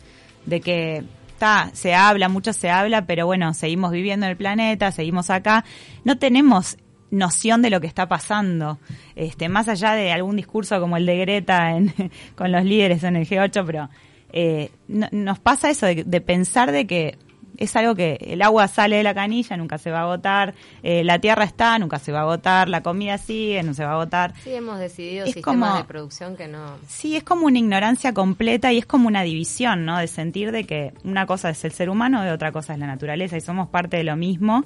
de 0.47 0.61
que 0.61 1.03
está, 1.29 1.71
se 1.73 1.95
habla, 1.95 2.29
mucho 2.29 2.53
se 2.53 2.71
habla, 2.71 3.05
pero 3.07 3.27
bueno, 3.27 3.53
seguimos 3.55 3.91
viviendo 3.91 4.27
en 4.27 4.31
el 4.31 4.37
planeta, 4.37 4.93
seguimos 4.93 5.29
acá, 5.31 5.65
no 6.05 6.19
tenemos 6.19 6.77
noción 7.11 7.63
de 7.63 7.71
lo 7.71 7.81
que 7.81 7.87
está 7.89 8.09
pasando, 8.09 8.79
este, 9.17 9.49
más 9.49 9.69
allá 9.69 9.93
de 9.95 10.13
algún 10.13 10.37
discurso 10.37 10.81
como 10.81 10.97
el 10.97 11.05
de 11.05 11.17
Greta 11.19 11.73
en, 11.77 11.93
con 12.37 12.53
los 12.53 12.65
líderes 12.65 13.03
en 13.03 13.17
el 13.17 13.27
G8, 13.29 13.65
pero 13.67 13.91
eh, 14.33 14.71
no- 14.89 15.09
nos 15.11 15.39
pasa 15.41 15.69
eso 15.69 15.85
de, 15.87 16.05
de 16.05 16.21
pensar 16.21 16.71
de 16.73 16.87
que 16.87 17.19
es 17.63 17.77
algo 17.77 17.95
que 17.95 18.19
el 18.21 18.43
agua 18.43 18.69
sale 18.69 18.97
de 18.97 19.03
la 19.03 19.15
canilla, 19.15 19.57
nunca 19.57 19.79
se 19.79 19.91
va 19.91 20.01
a 20.01 20.03
agotar, 20.03 20.55
eh, 20.83 21.05
la 21.05 21.19
tierra 21.19 21.45
está, 21.45 21.79
nunca 21.79 21.99
se 21.99 22.13
va 22.13 22.21
a 22.21 22.23
agotar, 22.23 22.69
la 22.69 22.83
comida 22.83 23.19
sigue, 23.19 23.63
no 23.63 23.75
se 23.75 23.85
va 23.85 23.91
a 23.91 23.95
agotar. 23.95 24.35
Sí, 24.43 24.53
hemos 24.55 24.79
decidido 24.79 25.25
Es 25.27 25.33
sistemas 25.35 25.71
como- 25.71 25.77
de 25.79 25.85
producción 25.85 26.37
que 26.37 26.49
no... 26.49 26.77
Sí, 26.89 27.17
es 27.17 27.25
como 27.25 27.47
una 27.47 27.59
ignorancia 27.59 28.13
completa 28.13 28.73
y 28.73 28.79
es 28.79 28.87
como 28.87 29.09
una 29.09 29.23
división, 29.23 29.85
¿no? 29.85 29.99
De 29.99 30.07
sentir 30.09 30.53
de 30.53 30.65
que 30.65 30.93
una 31.05 31.27
cosa 31.27 31.51
es 31.51 31.65
el 31.65 31.73
ser 31.73 31.89
humano 31.91 32.25
y 32.25 32.29
otra 32.29 32.53
cosa 32.53 32.73
es 32.75 32.79
la 32.79 32.87
naturaleza 32.87 33.37
y 33.37 33.41
somos 33.41 33.69
parte 33.69 33.97
de 33.97 34.05
lo 34.05 34.17
mismo. 34.17 34.65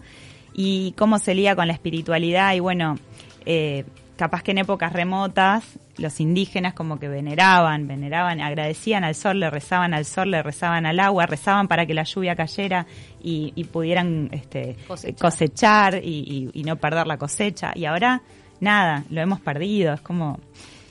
Y 0.55 0.93
cómo 0.97 1.19
se 1.19 1.35
liga 1.35 1.55
con 1.55 1.67
la 1.67 1.75
espiritualidad 1.75 2.55
y 2.55 2.61
bueno, 2.61 2.99
eh, 3.45 3.85
capaz 4.17 4.43
que 4.43 4.53
en 4.53 4.59
épocas 4.59 4.93
remotas 4.93 5.65
los 5.99 6.21
indígenas 6.21 6.75
como 6.75 6.99
que 6.99 7.09
veneraban, 7.09 7.87
veneraban, 7.87 8.41
agradecían 8.41 9.03
al 9.05 9.15
sol, 9.15 9.41
le 9.41 9.49
rezaban 9.51 9.95
al 9.95 10.05
sol, 10.05 10.31
le 10.31 10.43
rezaban 10.43 10.85
al 10.87 11.01
agua, 11.01 11.25
rezaban 11.27 11.69
para 11.69 11.87
que 11.87 11.95
la 11.95 12.03
lluvia 12.05 12.37
cayera 12.37 12.87
y, 13.23 13.53
y 13.57 13.65
pudieran 13.65 14.29
este, 14.33 14.77
Cosechar. 14.87 15.19
cosechar 15.21 15.95
y, 16.05 16.51
y- 16.53 16.61
y 16.61 16.65
no 16.65 16.77
perder 16.77 17.07
la 17.07 17.17
cosecha. 17.17 17.73
Y 17.75 17.87
ahora, 17.87 18.21
nada, 18.61 19.05
lo 19.11 19.21
hemos 19.21 19.41
perdido, 19.41 19.95
es 19.95 20.01
como... 20.03 20.39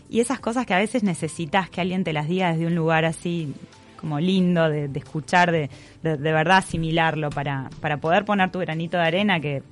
Y 0.10 0.20
esas 0.20 0.40
cosas 0.40 0.66
que 0.66 0.74
a 0.74 0.78
veces 0.78 1.04
necesitas 1.04 1.70
que 1.70 1.82
alguien 1.82 2.04
te 2.04 2.14
las 2.14 2.28
diga 2.28 2.52
desde 2.52 2.68
un 2.68 2.76
lugar 2.76 3.06
así 3.06 3.54
como 4.00 4.20
lindo 4.20 4.70
de, 4.70 4.88
de 4.88 5.00
escuchar, 5.00 5.52
de, 5.52 5.70
de, 6.04 6.18
de 6.18 6.32
verdad 6.32 6.58
asimilarlo 6.58 7.30
para, 7.32 7.70
para 7.82 7.98
poder 7.98 8.24
poner 8.26 8.52
tu 8.52 8.60
granito 8.60 8.98
de 8.98 9.04
arena 9.04 9.40
que 9.40 9.64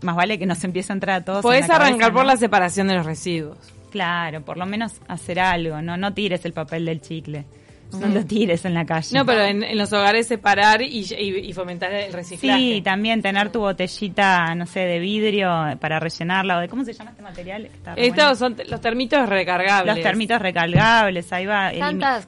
más 0.00 0.16
vale 0.16 0.38
que 0.38 0.46
nos 0.46 0.62
empiece 0.64 0.90
a 0.92 0.94
entrar 0.94 1.16
a 1.20 1.24
todos. 1.24 1.42
cabeza, 1.42 1.76
arrancar 1.76 2.12
por 2.12 2.22
¿no? 2.22 2.28
la 2.28 2.36
separación 2.38 2.88
de 2.88 2.94
los 2.94 3.04
residuos. 3.04 3.58
Claro, 3.98 4.44
por 4.44 4.56
lo 4.58 4.64
menos 4.64 5.00
hacer 5.08 5.40
algo, 5.40 5.82
no 5.82 5.96
no 5.96 6.14
tires 6.14 6.44
el 6.44 6.52
papel 6.52 6.84
del 6.84 7.00
chicle, 7.00 7.44
no 7.92 8.06
lo 8.08 8.24
tires 8.24 8.64
en 8.64 8.74
la 8.74 8.84
calle. 8.84 9.16
No, 9.16 9.24
pero 9.24 9.42
en, 9.44 9.62
en 9.62 9.78
los 9.78 9.92
hogares 9.92 10.26
separar 10.26 10.82
y, 10.82 10.86
y- 11.00 11.38
y 11.48 11.52
fomentar 11.52 11.92
el 11.92 12.12
reciclaje. 12.12 12.58
Sí, 12.58 12.82
también 12.82 13.22
tener 13.22 13.50
tu 13.50 13.60
botellita, 13.60 14.54
no 14.54 14.66
sé, 14.66 14.80
de 14.80 14.98
vidrio 14.98 15.50
para 15.80 15.98
rellenarla 16.00 16.58
o 16.58 16.60
de 16.60 16.68
cómo 16.68 16.84
se 16.84 16.92
llama 16.92 17.10
este 17.10 17.22
material. 17.22 17.66
Está 17.66 17.94
Estos 17.94 18.38
bueno. 18.40 18.56
son 18.58 18.68
los 18.70 18.80
termitos 18.80 19.28
recargables. 19.28 19.94
los 19.94 20.02
termitos 20.02 20.40
recargables, 20.40 21.32
ahí 21.32 21.46
va. 21.46 21.70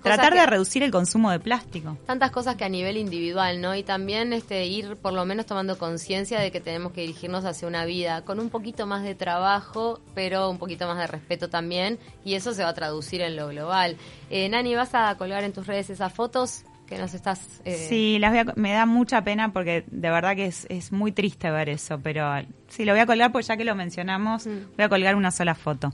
Tratar 0.03 0.33
que- 0.33 0.39
de 0.41 0.47
reducir 0.47 0.83
el 0.83 0.91
consumo 0.91 1.31
de 1.31 1.41
plástico. 1.41 1.97
tantas 2.07 2.31
cosas 2.31 2.57
que 2.57 2.65
a 2.65 2.69
nivel 2.69 2.97
individual, 2.97 3.61
¿no? 3.61 3.75
Y 3.75 3.83
también 3.83 4.33
este 4.33 4.67
ir 4.67 4.97
por 4.97 5.13
lo 5.13 5.25
menos 5.25 5.47
tomando 5.47 5.77
conciencia 5.79 6.41
de 6.41 6.51
que 6.51 6.61
tenemos 6.61 6.93
que 6.93 7.03
dirigirnos 7.03 7.45
hacia 7.45 7.69
una 7.69 7.85
vida 7.85 8.23
con 8.25 8.41
un 8.41 8.51
poquito 8.51 8.87
más 8.87 9.03
de 9.03 9.15
trabajo, 9.15 10.01
pero 10.15 10.49
un 10.51 10.59
poquito 10.59 10.87
más 10.87 10.99
de 10.99 11.07
respeto 11.07 11.49
también, 11.49 11.99
y 12.25 12.35
eso 12.35 12.53
se 12.55 12.63
va 12.63 12.71
a 12.71 12.75
traducir 12.75 13.21
en 13.21 13.37
lo 13.37 13.49
global. 13.49 13.97
Eh, 14.31 14.49
Nani, 14.49 14.75
¿vas 14.75 14.95
a 14.95 15.15
colgar 15.17 15.45
en 15.45 15.50
tus 15.53 15.67
redes 15.67 15.91
esas 15.91 16.13
fotos 16.13 16.65
que 16.87 16.99
nos 16.99 17.15
estás... 17.15 17.61
eh, 17.65 17.87
Sí, 17.89 18.19
las 18.19 18.31
voy 18.33 18.41
a 18.41 18.45
me 18.57 18.73
da 18.73 18.85
mucha 18.85 19.23
pena 19.23 19.53
porque 19.53 19.85
de 19.91 20.11
verdad 20.11 20.35
que 20.35 20.47
es, 20.47 20.67
es 20.69 20.91
muy 20.91 21.13
triste 21.13 21.49
ver 21.51 21.69
eso, 21.69 22.01
pero 22.01 22.29
sí, 22.69 22.85
lo 22.85 22.93
voy 22.93 23.01
a 23.01 23.07
colgar 23.07 23.31
porque 23.31 23.47
ya 23.47 23.57
que 23.57 23.65
lo 23.65 23.77
mencionamos, 23.77 24.47
voy 24.47 24.85
a 24.85 24.89
colgar 24.89 25.15
una 25.15 25.31
sola 25.31 25.55
foto. 25.55 25.93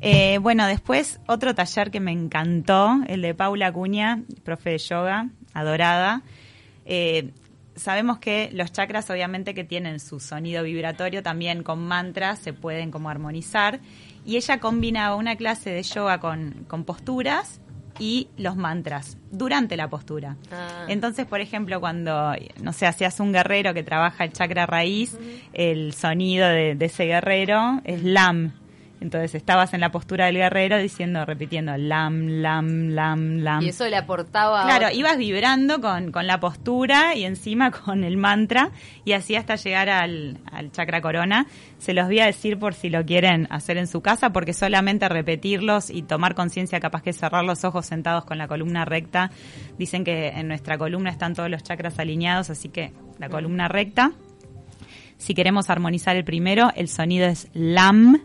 Eh, 0.00 0.38
bueno, 0.38 0.66
después 0.66 1.20
otro 1.28 1.54
taller 1.54 1.92
que 1.92 2.00
me 2.00 2.10
encantó, 2.10 3.00
el 3.06 3.22
de 3.22 3.34
Paula 3.34 3.68
Acuña, 3.68 4.22
profe 4.42 4.70
de 4.70 4.78
yoga, 4.78 5.28
adorada. 5.54 6.22
Eh, 6.86 7.30
sabemos 7.76 8.18
que 8.18 8.50
los 8.52 8.72
chakras 8.72 9.08
obviamente 9.10 9.54
que 9.54 9.62
tienen 9.62 10.00
su 10.00 10.18
sonido 10.18 10.64
vibratorio 10.64 11.22
también 11.22 11.62
con 11.62 11.86
mantras 11.86 12.40
se 12.40 12.52
pueden 12.52 12.90
como 12.90 13.08
armonizar 13.08 13.78
y 14.26 14.36
ella 14.36 14.58
combinaba 14.58 15.14
una 15.16 15.36
clase 15.36 15.70
de 15.70 15.82
yoga 15.84 16.18
con, 16.20 16.64
con 16.68 16.84
posturas 16.84 17.60
y 17.98 18.28
los 18.36 18.56
mantras 18.56 19.16
durante 19.30 19.76
la 19.76 19.88
postura. 19.88 20.36
Ah. 20.50 20.86
Entonces, 20.88 21.26
por 21.26 21.40
ejemplo, 21.40 21.80
cuando, 21.80 22.34
no 22.62 22.72
sé, 22.72 22.86
hacías 22.86 23.20
un 23.20 23.32
guerrero 23.32 23.74
que 23.74 23.82
trabaja 23.82 24.24
el 24.24 24.32
chakra 24.32 24.66
raíz, 24.66 25.16
el 25.52 25.92
sonido 25.92 26.48
de, 26.48 26.74
de 26.74 26.84
ese 26.86 27.04
guerrero 27.04 27.80
es 27.84 28.02
lam. 28.02 28.52
Entonces 29.02 29.34
estabas 29.34 29.74
en 29.74 29.80
la 29.80 29.90
postura 29.90 30.26
del 30.26 30.36
guerrero 30.36 30.78
diciendo, 30.78 31.24
repitiendo 31.26 31.76
lam, 31.76 32.26
lam, 32.40 32.88
lam, 32.90 33.38
lam. 33.38 33.62
Y 33.62 33.68
eso 33.68 33.86
le 33.88 33.96
aportaba... 33.96 34.64
Claro, 34.64 34.86
otro- 34.86 34.98
ibas 34.98 35.18
vibrando 35.18 35.80
con, 35.80 36.12
con 36.12 36.26
la 36.26 36.40
postura 36.40 37.14
y 37.14 37.24
encima 37.24 37.70
con 37.84 38.04
el 38.04 38.16
mantra 38.16 38.70
y 39.04 39.12
así 39.12 39.34
hasta 39.36 39.56
llegar 39.56 39.88
al, 39.90 40.38
al 40.50 40.70
chakra 40.72 41.00
corona. 41.02 41.46
Se 41.78 41.92
los 41.94 42.06
voy 42.06 42.20
a 42.20 42.26
decir 42.26 42.58
por 42.58 42.74
si 42.74 42.88
lo 42.88 43.04
quieren 43.04 43.48
hacer 43.50 43.76
en 43.76 43.86
su 43.88 44.00
casa 44.00 44.30
porque 44.30 44.54
solamente 44.54 45.08
repetirlos 45.08 45.90
y 45.90 46.02
tomar 46.02 46.34
conciencia 46.34 46.80
capaz 46.80 47.02
que 47.02 47.12
cerrar 47.12 47.44
los 47.44 47.64
ojos 47.64 47.84
sentados 47.86 48.24
con 48.24 48.38
la 48.38 48.46
columna 48.48 48.84
recta. 48.84 49.30
Dicen 49.78 50.04
que 50.04 50.28
en 50.28 50.48
nuestra 50.48 50.78
columna 50.78 51.10
están 51.10 51.34
todos 51.34 51.50
los 51.50 51.62
chakras 51.62 51.98
alineados, 51.98 52.50
así 52.50 52.68
que 52.68 52.92
la 53.18 53.28
columna 53.28 53.66
recta. 53.68 54.12
Si 55.18 55.34
queremos 55.34 55.70
armonizar 55.70 56.16
el 56.16 56.24
primero, 56.24 56.70
el 56.74 56.88
sonido 56.88 57.26
es 57.26 57.48
lam, 57.52 58.20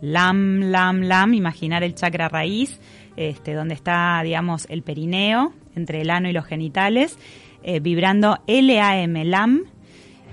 lam, 0.00 0.60
lam, 0.70 1.02
lam, 1.02 1.34
imaginar 1.34 1.82
el 1.82 1.94
chakra 1.94 2.28
raíz, 2.28 2.80
este, 3.16 3.54
donde 3.54 3.74
está, 3.74 4.20
digamos, 4.22 4.66
el 4.70 4.82
perineo, 4.82 5.52
entre 5.74 6.00
el 6.00 6.10
ano 6.10 6.28
y 6.28 6.32
los 6.32 6.44
genitales, 6.46 7.18
eh, 7.62 7.80
vibrando 7.80 8.38
LAM, 8.46 9.14
lam. 9.24 9.64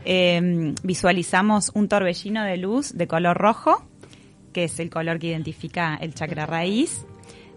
Eh, 0.06 0.74
visualizamos 0.84 1.72
un 1.74 1.90
torbellino 1.90 2.44
de 2.44 2.58
luz 2.58 2.94
de 2.94 3.08
color 3.08 3.38
rojo, 3.38 3.84
que 4.54 4.66
es 4.66 4.80
el 4.80 4.90
color 4.90 5.20
que 5.20 5.28
identifica 5.28 5.96
el 5.96 6.14
chakra 6.14 6.46
raíz. 6.46 7.06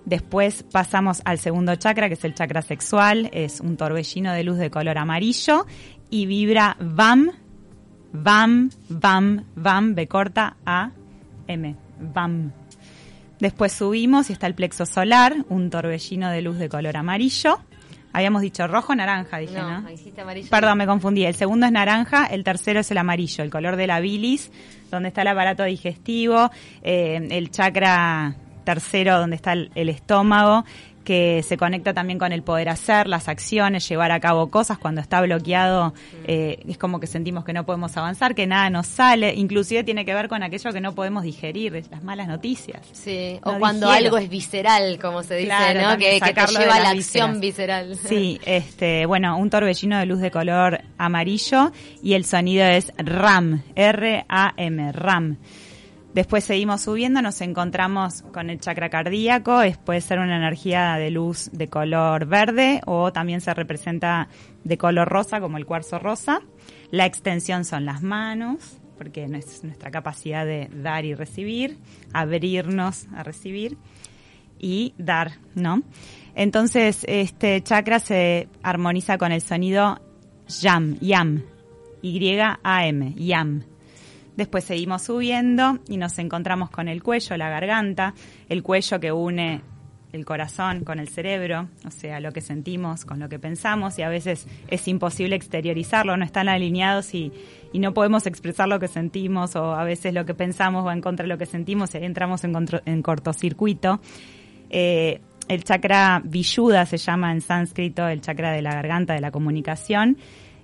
Después 0.05 0.65
pasamos 0.65 1.23
al 1.25 1.39
segundo 1.39 1.77
chakra, 1.77 2.09
que 2.09 2.15
es 2.15 2.25
el 2.25 2.35
chakra 2.35 2.63
sexual, 2.63 3.31
es 3.33 3.61
un 3.61 3.77
torbellino 3.77 4.33
de 4.33 4.45
luz 4.45 4.59
de 4.59 4.71
color 4.71 4.99
amarillo 4.99 5.67
y 6.09 6.27
vibra 6.27 6.77
VAM, 6.81 7.31
VAM, 8.13 8.71
VAM, 8.89 9.45
VAM, 9.55 9.95
B 9.95 10.09
corta 10.09 10.57
A, 10.67 10.91
M, 11.47 11.77
VAM. 12.01 12.53
Después 13.39 13.73
subimos 13.73 14.29
y 14.29 14.35
está 14.35 14.47
el 14.47 14.55
plexo 14.55 14.85
solar, 14.85 15.35
un 15.49 15.71
torbellino 15.71 16.31
de 16.31 16.43
luz 16.43 16.59
de 16.59 16.69
color 16.69 16.97
amarillo. 16.97 17.61
Habíamos 18.13 18.43
dicho 18.43 18.67
rojo, 18.67 18.95
naranja, 18.95 19.39
dije, 19.39 19.55
¿no? 19.55 19.83
No, 19.83 19.89
amarillo. 20.21 20.51
Perdón, 20.51 20.79
me 20.79 20.87
confundí. 20.87 21.25
El 21.25 21.35
segundo 21.37 21.65
es 21.67 21.73
naranja, 21.73 22.27
el 22.27 22.45
tercero 22.45 22.81
es 22.81 22.91
el 22.91 22.99
amarillo, 22.99 23.45
el 23.45 23.51
color 23.51 23.77
de 23.77 23.87
la 23.87 24.01
bilis, 24.01 24.51
donde 24.91 25.09
está 25.09 25.23
el 25.23 25.29
aparato 25.29 25.65
digestivo, 25.65 26.51
eh, 26.83 27.29
el 27.31 27.51
chakra 27.51 28.35
tercero, 28.65 29.19
donde 29.19 29.37
está 29.37 29.53
el, 29.53 29.71
el 29.75 29.89
estómago, 29.89 30.65
que 31.11 31.43
se 31.43 31.57
conecta 31.57 31.93
también 31.93 32.21
con 32.21 32.31
el 32.31 32.45
poder 32.45 32.69
hacer, 32.69 33.09
las 33.09 33.27
acciones, 33.27 33.89
llevar 33.89 34.13
a 34.13 34.21
cabo 34.21 34.49
cosas. 34.49 34.79
Cuando 34.79 35.01
está 35.01 35.21
bloqueado 35.21 35.93
eh, 36.25 36.63
es 36.69 36.79
como 36.79 37.01
que 37.01 37.09
sentimos 37.09 37.45
que 37.45 37.53
no 37.53 37.67
podemos 37.67 37.97
avanzar, 37.97 38.37
que 38.37 38.47
nada 38.47 38.71
nos 38.71 38.87
sale. 38.87 39.35
Inclusive 39.35 39.83
tiene 39.83 40.05
que 40.05 40.15
ver 40.15 40.29
con 40.29 40.45
aquello 40.45 40.73
que 40.73 40.81
no 40.81 40.95
podemos 40.95 41.25
digerir, 41.25 41.85
las 41.91 42.05
malas 42.05 42.29
noticias. 42.29 42.87
Sí, 42.93 43.41
o 43.43 43.59
cuando 43.59 43.89
digiero. 43.89 44.07
algo 44.07 44.19
es 44.19 44.31
visceral, 44.31 45.01
como 45.01 45.25
se 45.25 45.35
dice, 45.35 45.49
Claro, 45.49 45.81
¿no? 45.83 45.99
Que, 45.99 46.21
que 46.21 46.33
te 46.33 46.47
lleva 46.47 46.77
a 46.77 46.81
la 46.81 46.91
acción 46.91 47.41
visceral. 47.41 47.97
Sí, 47.97 48.41
este, 48.47 49.05
bueno, 49.05 49.37
un 49.37 49.51
torbellino 49.51 49.99
de 49.99 50.07
luz 50.07 50.21
de 50.21 50.31
color 50.31 50.81
amarillo 50.97 51.73
y 52.05 52.15
el 52.15 52.25
sonido 52.25 52.67
es 52.67 52.93
RAM, 52.99 53.65
R-A-M, 53.75 54.93
RAM. 54.93 55.39
Después 56.15 56.43
seguimos 56.43 56.81
subiendo, 56.81 57.23
nos 57.23 57.41
encontramos 57.41 58.23
con 58.23 58.51
el 58.51 58.59
chakra 58.59 58.91
cardíaco, 58.91 59.61
puede 59.85 60.01
ser 60.01 60.19
una 60.19 60.37
energía 60.37 60.97
de 60.97 61.13
luz 61.13 61.51
de 61.53 61.69
color 61.69 62.27
verde 62.27 62.81
o 62.85 63.13
también 63.13 63.41
se 63.41 63.55
representa 63.55 64.29
de 64.65 64.77
color 64.77 65.09
rosa, 65.09 65.41
como 65.41 65.57
el 65.57 65.67
cuarzo 65.67 66.01
rosa. 66.01 66.41
La 66.91 67.07
extensión 67.07 67.65
son 67.65 67.85
las 67.85 68.03
manos, 68.03 68.81
porque 68.99 69.25
es 69.25 69.63
nuestra 69.63 69.93
capacidad 69.93 70.45
de 70.45 70.69
dar 70.75 71.05
y 71.05 71.15
recibir, 71.15 71.79
abrirnos 72.13 73.07
a 73.15 73.23
recibir 73.23 73.79
y 74.59 74.95
dar, 74.99 75.39
¿no? 75.55 75.83
Entonces, 76.35 77.05
este 77.09 77.63
chakra 77.63 78.01
se 78.01 78.49
armoniza 78.63 79.17
con 79.17 79.31
el 79.31 79.43
sonido 79.43 80.01
yam, 80.49 80.99
yam, 81.01 81.45
Y-A-M, 82.03 83.15
yam. 83.17 83.70
Después 84.37 84.65
seguimos 84.65 85.03
subiendo 85.03 85.79
y 85.89 85.97
nos 85.97 86.19
encontramos 86.19 86.71
con 86.71 86.89
el 86.89 87.03
cuello, 87.03 87.37
la 87.37 87.51
garganta, 87.51 88.15
el 88.49 88.63
cuello 88.63 89.01
que 89.01 89.13
une 89.13 89.63
el 90.13 90.25
corazón 90.25 90.83
con 90.83 90.99
el 90.99 91.09
cerebro, 91.09 91.69
o 91.87 91.91
sea, 91.91 92.19
lo 92.19 92.33
que 92.33 92.41
sentimos 92.41 93.05
con 93.05 93.21
lo 93.21 93.29
que 93.29 93.39
pensamos 93.39 93.97
y 93.99 94.03
a 94.03 94.09
veces 94.09 94.47
es 94.69 94.89
imposible 94.89 95.37
exteriorizarlo, 95.37 96.17
no 96.17 96.25
están 96.25 96.49
alineados 96.49 97.15
y, 97.15 97.33
no 97.75 97.95
podemos 97.95 98.27
expresar 98.27 98.69
lo 98.69 98.81
que 98.81 98.89
sentimos 98.89 99.55
o 99.55 99.75
a 99.75 99.85
veces 99.85 100.13
lo 100.13 100.27
que 100.27 100.35
pensamos 100.35 100.85
va 100.85 100.93
en 100.93 101.01
contra 101.01 101.23
de 101.23 101.29
lo 101.29 101.39
que 101.39 101.47
sentimos 101.47 101.95
entramos 101.95 102.43
en 102.45 103.03
cortocircuito. 103.03 104.01
Eh, 104.71 105.21
el 105.49 105.65
chakra 105.65 106.23
Vishuddha 106.25 106.87
se 106.87 106.97
llama 106.97 107.33
en 107.33 107.41
sánscrito, 107.41 108.07
el 108.07 108.21
chakra 108.21 108.53
de 108.53 108.63
la 108.63 108.73
garganta, 108.73 109.15
de 109.15 109.21
la 109.21 109.31
comunicación. 109.31 110.17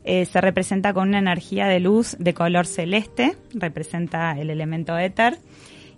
Eh, 0.09 0.25
se 0.25 0.41
representa 0.41 0.95
con 0.95 1.09
una 1.09 1.19
energía 1.19 1.67
de 1.67 1.81
luz 1.81 2.17
de 2.21 2.33
color 2.33 2.65
celeste, 2.65 3.37
representa 3.53 4.39
el 4.39 4.51
elemento 4.51 4.97
éter, 4.97 5.39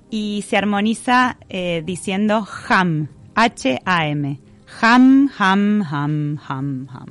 y 0.08 0.44
se 0.48 0.56
armoniza 0.56 1.36
eh, 1.50 1.82
diciendo 1.84 2.48
Ham, 2.68 3.08
H-A-M. 3.34 4.40
Ham, 4.80 5.30
ham, 5.38 5.82
ham, 5.82 6.38
ham, 6.48 6.88
ham. 6.90 7.06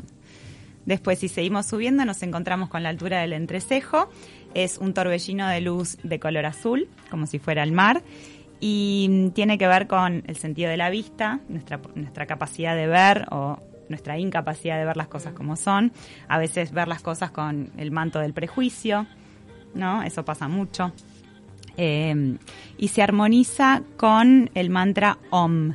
Después, 0.85 1.19
si 1.19 1.27
seguimos 1.27 1.67
subiendo, 1.67 2.03
nos 2.03 2.23
encontramos 2.23 2.67
con 2.69 2.81
la 2.81 2.89
altura 2.89 3.21
del 3.21 3.33
entrecejo. 3.33 4.09
Es 4.55 4.79
un 4.79 4.95
torbellino 4.95 5.47
de 5.47 5.61
luz 5.61 5.97
de 6.01 6.19
color 6.19 6.47
azul, 6.47 6.87
como 7.11 7.27
si 7.27 7.37
fuera 7.37 7.61
el 7.61 7.73
mar. 7.73 8.01
Y 8.59 9.07
mm, 9.07 9.29
tiene 9.31 9.59
que 9.59 9.67
ver 9.67 9.85
con 9.85 10.23
el 10.25 10.35
sentido 10.35 10.71
de 10.71 10.77
la 10.77 10.89
vista, 10.89 11.41
nuestra, 11.47 11.79
nuestra 11.93 12.25
capacidad 12.25 12.75
de 12.75 12.87
ver 12.87 13.27
o 13.29 13.59
nuestra 13.89 14.17
incapacidad 14.17 14.77
de 14.77 14.85
ver 14.85 14.97
las 14.97 15.07
cosas 15.07 15.33
como 15.33 15.55
son. 15.55 15.91
A 16.27 16.37
veces 16.37 16.71
ver 16.71 16.87
las 16.87 17.01
cosas 17.01 17.31
con 17.31 17.71
el 17.77 17.91
manto 17.91 18.19
del 18.19 18.33
prejuicio, 18.33 19.07
¿no? 19.73 20.03
Eso 20.03 20.23
pasa 20.25 20.47
mucho. 20.47 20.93
Eh, 21.77 22.37
y 22.77 22.87
se 22.87 23.01
armoniza 23.03 23.83
con 23.97 24.49
el 24.55 24.69
mantra 24.69 25.19
OM. 25.29 25.73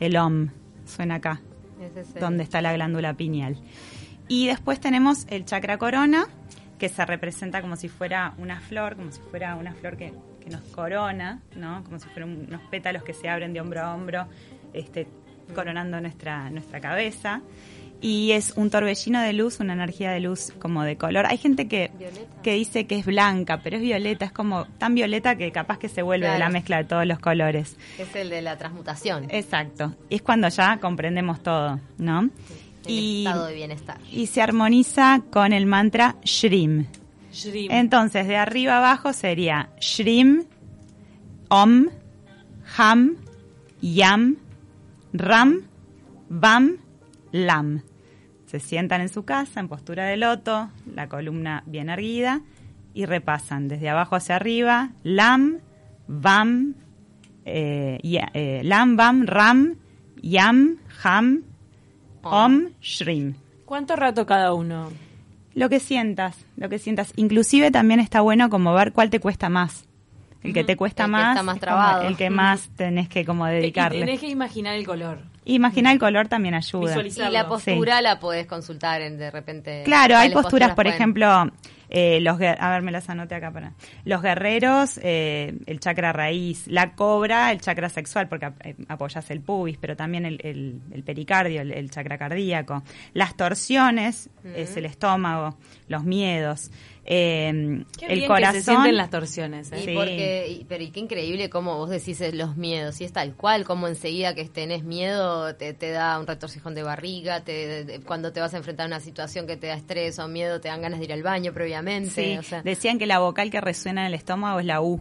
El 0.00 0.16
OM 0.16 0.48
suena 0.84 1.16
acá, 1.16 1.40
es 1.96 2.14
donde 2.14 2.42
está 2.42 2.60
la 2.60 2.72
glándula 2.72 3.14
pineal. 3.14 3.56
Y 4.28 4.46
después 4.46 4.80
tenemos 4.80 5.26
el 5.28 5.44
chakra 5.44 5.78
corona, 5.78 6.26
que 6.78 6.88
se 6.88 7.04
representa 7.04 7.60
como 7.60 7.76
si 7.76 7.88
fuera 7.88 8.34
una 8.38 8.60
flor, 8.60 8.96
como 8.96 9.12
si 9.12 9.20
fuera 9.20 9.54
una 9.54 9.74
flor 9.74 9.96
que, 9.96 10.14
que 10.40 10.50
nos 10.50 10.62
corona, 10.62 11.42
¿no? 11.54 11.84
Como 11.84 11.98
si 11.98 12.08
fueran 12.08 12.46
unos 12.48 12.62
pétalos 12.70 13.02
que 13.02 13.12
se 13.12 13.28
abren 13.28 13.52
de 13.52 13.60
hombro 13.60 13.82
a 13.82 13.94
hombro, 13.94 14.26
este, 14.72 15.06
coronando 15.54 16.00
nuestra, 16.00 16.50
nuestra 16.50 16.80
cabeza. 16.80 17.40
Y 18.02 18.32
es 18.32 18.54
un 18.56 18.70
torbellino 18.70 19.20
de 19.20 19.34
luz, 19.34 19.60
una 19.60 19.74
energía 19.74 20.10
de 20.10 20.20
luz 20.20 20.54
como 20.58 20.84
de 20.84 20.96
color. 20.96 21.26
Hay 21.26 21.36
gente 21.36 21.68
que, 21.68 21.90
Violeta. 21.98 22.42
que 22.42 22.54
dice 22.54 22.86
que 22.86 22.98
es 22.98 23.04
blanca, 23.04 23.60
pero 23.62 23.76
es 23.76 23.82
violeta, 23.82 24.24
es 24.24 24.32
como 24.32 24.64
tan 24.78 24.94
violeta 24.94 25.36
que 25.36 25.52
capaz 25.52 25.76
que 25.78 25.90
se 25.90 26.00
vuelve 26.00 26.26
de 26.30 26.38
la 26.38 26.48
mezcla 26.48 26.78
de 26.78 26.84
todos 26.84 27.04
los 27.04 27.18
colores. 27.18 27.76
Es 27.98 28.16
el 28.16 28.30
de 28.30 28.40
la 28.40 28.56
transmutación. 28.56 29.26
Exacto. 29.28 29.94
Y 30.08 30.14
es 30.14 30.22
cuando 30.22 30.48
ya 30.48 30.78
comprendemos 30.78 31.42
todo, 31.42 31.78
¿no? 31.98 32.30
el 32.86 32.90
Y, 32.90 33.26
estado 33.26 33.46
de 33.48 33.54
bienestar. 33.54 33.98
y 34.10 34.26
se 34.28 34.40
armoniza 34.40 35.20
con 35.30 35.52
el 35.52 35.66
mantra 35.66 36.16
Shrim. 36.24 36.86
Shrim. 37.34 37.70
Entonces, 37.70 38.26
de 38.26 38.36
arriba 38.36 38.78
abajo 38.78 39.12
sería 39.12 39.68
Shrim, 39.78 40.44
Om, 41.50 41.88
Ham, 42.78 43.16
Yam, 43.82 44.36
Ram, 45.12 45.62
Bam, 46.28 46.76
Lam. 47.32 47.82
Se 48.46 48.60
sientan 48.60 49.00
en 49.00 49.08
su 49.08 49.24
casa 49.24 49.60
en 49.60 49.68
postura 49.68 50.06
de 50.06 50.16
loto, 50.16 50.70
la 50.94 51.08
columna 51.08 51.62
bien 51.66 51.88
erguida, 51.88 52.42
y 52.94 53.06
repasan 53.06 53.68
desde 53.68 53.88
abajo 53.88 54.16
hacia 54.16 54.36
arriba 54.36 54.90
Lam, 55.04 55.58
Bam, 56.08 56.74
eh, 57.44 57.98
eh, 58.02 58.62
Lam, 58.64 58.96
Bam, 58.96 59.26
Ram, 59.26 59.76
Yam, 60.22 60.78
Ham, 61.02 61.42
Om, 62.22 62.70
Shrim. 62.80 63.34
¿Cuánto 63.64 63.96
rato 63.96 64.26
cada 64.26 64.52
uno? 64.52 64.90
Lo 65.54 65.68
que 65.68 65.80
sientas, 65.80 66.44
lo 66.56 66.68
que 66.68 66.78
sientas. 66.78 67.12
Inclusive 67.16 67.70
también 67.70 68.00
está 68.00 68.20
bueno 68.20 68.50
como 68.50 68.74
ver 68.74 68.92
cuál 68.92 69.10
te 69.10 69.20
cuesta 69.20 69.48
más. 69.48 69.86
El 70.42 70.52
que 70.54 70.64
te 70.64 70.76
cuesta 70.76 71.04
El 71.04 71.08
que 71.08 71.12
más, 71.12 71.28
está 71.36 71.42
más 71.42 71.56
es 71.56 71.60
como 71.60 71.60
trabado. 71.60 72.02
el 72.08 72.16
que 72.16 72.30
más 72.30 72.68
tenés 72.76 73.08
que 73.08 73.24
como 73.24 73.46
Y 73.48 73.52
dedicarle. 73.52 74.00
tenés 74.00 74.20
que 74.20 74.28
imaginar 74.28 74.74
el 74.74 74.86
color. 74.86 75.18
Imagina 75.44 75.90
el 75.92 75.98
color 75.98 76.28
también 76.28 76.54
ayuda. 76.54 76.96
Y 77.02 77.30
la 77.30 77.46
postura 77.48 78.00
la 78.00 78.20
podés 78.20 78.46
consultar 78.46 79.00
en, 79.02 79.18
de 79.18 79.30
repente. 79.30 79.82
Claro, 79.84 80.16
hay 80.16 80.30
posturas, 80.30 80.68
por 80.70 80.84
pueden- 80.84 80.94
ejemplo, 80.94 81.50
eh, 81.90 82.20
los 82.20 82.36
a 82.40 82.70
ver, 82.70 82.82
me 82.82 82.92
las 82.92 83.08
anoté 83.10 83.34
acá 83.34 83.50
para 83.52 83.74
los 84.04 84.22
guerreros, 84.22 84.98
eh, 85.02 85.58
el 85.66 85.80
chakra 85.80 86.12
raíz, 86.12 86.66
la 86.68 86.94
cobra, 86.94 87.50
el 87.52 87.60
chakra 87.60 87.88
sexual, 87.88 88.28
porque 88.28 88.46
ap- 88.46 88.64
eh, 88.64 88.76
apoyas 88.88 89.28
el 89.30 89.40
pubis, 89.40 89.76
pero 89.76 89.96
también 89.96 90.24
el, 90.24 90.40
el- 90.44 90.80
el 90.92 91.02
pericardio, 91.02 91.60
el, 91.62 91.72
el 91.72 91.90
chakra 91.90 92.16
cardíaco. 92.16 92.82
Las 93.12 93.36
torsiones 93.36 94.30
es 94.54 94.76
el 94.76 94.86
estómago, 94.86 95.58
los 95.88 96.04
miedos, 96.04 96.70
eh, 97.04 97.82
Qué 97.98 98.06
el 98.06 98.18
bien 98.20 98.28
corazón. 98.28 98.54
que 98.54 98.60
se 98.60 98.70
sienten 98.70 98.96
las 98.96 99.10
torsiones. 99.10 99.72
¿eh? 99.72 99.80
Y 99.80 99.84
Sí. 99.86 99.94
porque, 99.94 100.46
y- 100.60 100.64
pero 100.64 100.84
y 100.84 100.90
qué 100.90 101.00
increíble 101.00 101.50
cómo 101.50 101.76
vos 101.76 101.90
decís 101.90 102.22
los 102.34 102.56
miedos, 102.56 103.00
y 103.00 103.04
es 103.04 103.12
tal 103.12 103.34
cual, 103.34 103.64
como 103.64 103.88
enseguida 103.88 104.34
que 104.34 104.44
tenés 104.48 104.84
miedo 104.84 105.54
te, 105.56 105.74
te 105.74 105.90
da 105.90 106.18
un 106.20 106.26
retorcijón 106.26 106.74
de 106.74 106.82
barriga, 106.84 107.40
te, 107.42 107.52
de- 107.52 107.84
de- 107.84 108.00
cuando 108.00 108.32
te 108.32 108.40
vas 108.40 108.54
a 108.54 108.58
enfrentar 108.58 108.84
a 108.84 108.86
una 108.86 109.00
situación 109.00 109.46
que 109.46 109.56
te 109.56 109.66
da 109.66 109.74
estrés 109.74 110.18
o 110.20 110.28
miedo, 110.28 110.60
te 110.60 110.68
dan 110.68 110.82
ganas 110.82 110.98
de 111.00 111.06
ir 111.06 111.12
al 111.12 111.22
baño 111.22 111.52
previamente. 111.52 111.79
Sí, 112.10 112.38
o 112.38 112.42
sea, 112.42 112.62
decían 112.62 112.98
que 112.98 113.06
la 113.06 113.18
vocal 113.18 113.50
que 113.50 113.60
resuena 113.60 114.02
en 114.02 114.08
el 114.08 114.14
estómago 114.14 114.60
es 114.60 114.66
la 114.66 114.80
U. 114.80 115.00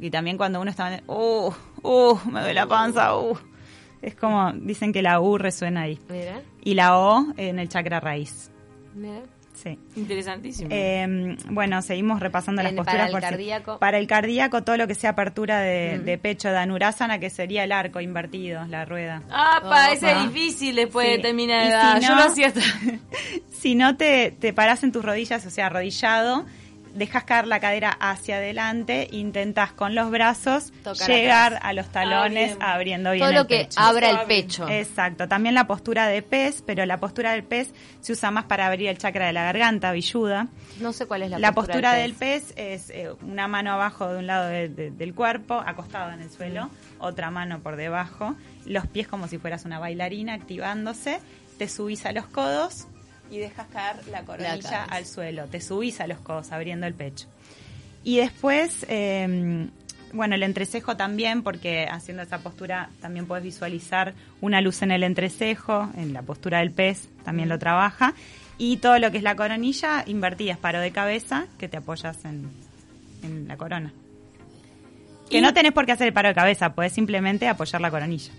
Y 0.00 0.10
también 0.10 0.36
cuando 0.36 0.60
uno 0.60 0.70
está, 0.70 1.00
uh, 1.06 1.52
uh, 1.82 2.18
me 2.30 2.40
duele 2.40 2.54
la 2.54 2.66
panza, 2.66 3.16
uh. 3.16 3.36
Es 4.00 4.16
como, 4.16 4.52
dicen 4.52 4.92
que 4.92 5.00
la 5.02 5.20
U 5.20 5.38
resuena 5.38 5.82
ahí. 5.82 5.98
mira, 6.08 6.40
Y 6.64 6.74
la 6.74 6.98
O 6.98 7.26
en 7.36 7.58
el 7.58 7.68
chakra 7.68 8.00
raíz. 8.00 8.50
mira. 8.94 9.22
Sí. 9.54 9.78
Interesantísimo. 9.96 10.68
Eh, 10.72 11.36
bueno, 11.50 11.82
seguimos 11.82 12.20
repasando 12.20 12.62
las 12.62 12.72
posturas. 12.72 12.94
para 12.94 13.06
el 13.06 13.12
por 13.12 13.20
si- 13.20 13.26
cardíaco. 13.28 13.78
para 13.78 13.98
el 13.98 14.06
cardíaco, 14.06 14.62
todo 14.64 14.76
lo 14.76 14.86
que 14.88 14.94
sea 14.94 15.10
apertura 15.10 15.60
de, 15.60 15.98
de 16.00 16.18
pecho, 16.18 16.48
de 16.50 16.58
anurasana, 16.58 17.18
que 17.18 17.30
sería 17.30 17.62
el 17.64 17.70
arco 17.72 18.00
invertido, 18.00 18.64
la 18.66 18.84
rueda. 18.84 19.22
¡Apa! 19.30 19.88
Oh, 19.90 19.92
ese 19.92 20.06
ah. 20.08 20.24
es 20.24 20.32
difícil 20.32 20.74
después 20.76 21.06
Sí. 21.06 21.12
de 21.12 21.18
terminar 21.20 21.62
Y 21.64 21.68
de 21.68 21.70
edad. 21.72 21.98
si 22.00 22.02
Yo 22.06 22.08
no- 22.10 22.16
lo 22.16 22.22
hacía 22.30 22.46
hasta... 22.48 22.60
Si 23.50 23.74
no 23.76 23.96
te, 23.96 24.32
te 24.32 24.52
parás 24.52 24.82
en 24.82 24.90
tus 24.90 25.04
rodillas, 25.04 25.46
o 25.46 25.50
sea, 25.50 25.66
arrodillado, 25.66 26.44
dejas 26.94 27.24
caer 27.24 27.46
la 27.46 27.58
cadera 27.60 27.90
hacia 28.00 28.36
adelante, 28.36 29.08
intentas 29.12 29.72
con 29.72 29.94
los 29.94 30.10
brazos 30.10 30.72
Tocar 30.84 31.08
llegar 31.08 31.54
atrás. 31.54 31.60
a 31.64 31.72
los 31.72 31.88
talones 31.90 32.50
bien. 32.56 32.62
abriendo 32.62 33.10
bien 33.12 33.20
Todo 33.20 33.30
el 33.30 33.34
lo 33.36 33.46
que 33.46 33.58
pecho. 33.64 33.80
abra 33.80 34.10
el 34.10 34.26
pecho. 34.26 34.68
Exacto, 34.68 35.28
también 35.28 35.54
la 35.54 35.66
postura 35.66 36.06
de 36.06 36.22
pez, 36.22 36.62
pero 36.66 36.84
la 36.86 36.98
postura 36.98 37.32
del 37.32 37.44
pez 37.44 37.72
se 38.00 38.12
usa 38.12 38.30
más 38.30 38.44
para 38.44 38.66
abrir 38.66 38.88
el 38.88 38.98
chakra 38.98 39.26
de 39.26 39.32
la 39.32 39.44
garganta, 39.44 39.92
villuda. 39.92 40.48
No 40.80 40.92
sé 40.92 41.06
cuál 41.06 41.22
es 41.22 41.30
la, 41.30 41.38
La, 41.38 41.52
postura 41.52 41.92
del 41.94 42.14
pez 42.14 42.52
es 42.56 42.90
eh, 42.90 43.10
una 43.22 43.48
mano 43.48 43.72
abajo 43.72 44.08
de 44.12 44.18
un 44.18 44.26
lado 44.26 44.48
de- 44.48 44.68
de- 44.68 44.90
del 44.90 45.14
cuerpo, 45.14 45.54
acostado 45.64 46.12
en 46.12 46.20
el 46.20 46.30
suelo, 46.30 46.70
otra 46.98 47.30
mano 47.30 47.60
por 47.60 47.76
debajo, 47.76 48.34
los 48.64 48.86
pies 48.86 49.08
como 49.08 49.28
si 49.28 49.38
fueras 49.38 49.64
una 49.64 49.78
bailarina 49.78 50.34
activándose, 50.34 51.20
te 51.58 51.68
subís 51.68 52.06
a 52.06 52.12
los 52.12 52.26
codos 52.26 52.86
y 53.32 53.38
dejas 53.38 53.66
caer 53.68 54.06
la 54.08 54.24
coronilla 54.24 54.84
al 54.84 55.06
suelo, 55.06 55.46
te 55.46 55.60
subís 55.62 56.00
a 56.02 56.06
los 56.06 56.18
codos 56.18 56.52
abriendo 56.52 56.86
el 56.86 56.92
pecho. 56.92 57.26
Y 58.04 58.18
después, 58.18 58.84
eh, 58.90 59.68
bueno, 60.12 60.34
el 60.34 60.42
entrecejo 60.42 60.98
también, 60.98 61.42
porque 61.42 61.88
haciendo 61.90 62.22
esa 62.22 62.40
postura 62.40 62.90
también 63.00 63.26
puedes 63.26 63.42
visualizar 63.42 64.12
una 64.42 64.60
luz 64.60 64.82
en 64.82 64.90
el 64.90 65.02
entrecejo, 65.02 65.88
en 65.96 66.12
la 66.12 66.20
postura 66.20 66.58
del 66.58 66.72
pez 66.72 67.08
también 67.24 67.48
lo 67.48 67.58
trabaja. 67.58 68.12
Y 68.58 68.76
todo 68.76 68.98
lo 68.98 69.10
que 69.10 69.16
es 69.16 69.22
la 69.22 69.34
coronilla, 69.34 70.04
invertidas, 70.06 70.58
paro 70.58 70.80
de 70.80 70.90
cabeza, 70.92 71.46
que 71.58 71.68
te 71.68 71.78
apoyas 71.78 72.26
en, 72.26 72.50
en 73.22 73.48
la 73.48 73.56
corona. 73.56 73.94
Que 75.30 75.40
no 75.40 75.54
tenés 75.54 75.72
por 75.72 75.86
qué 75.86 75.92
hacer 75.92 76.08
el 76.08 76.12
paro 76.12 76.28
de 76.28 76.34
cabeza, 76.34 76.74
puedes 76.74 76.92
simplemente 76.92 77.48
apoyar 77.48 77.80
la 77.80 77.90
coronilla. 77.90 78.30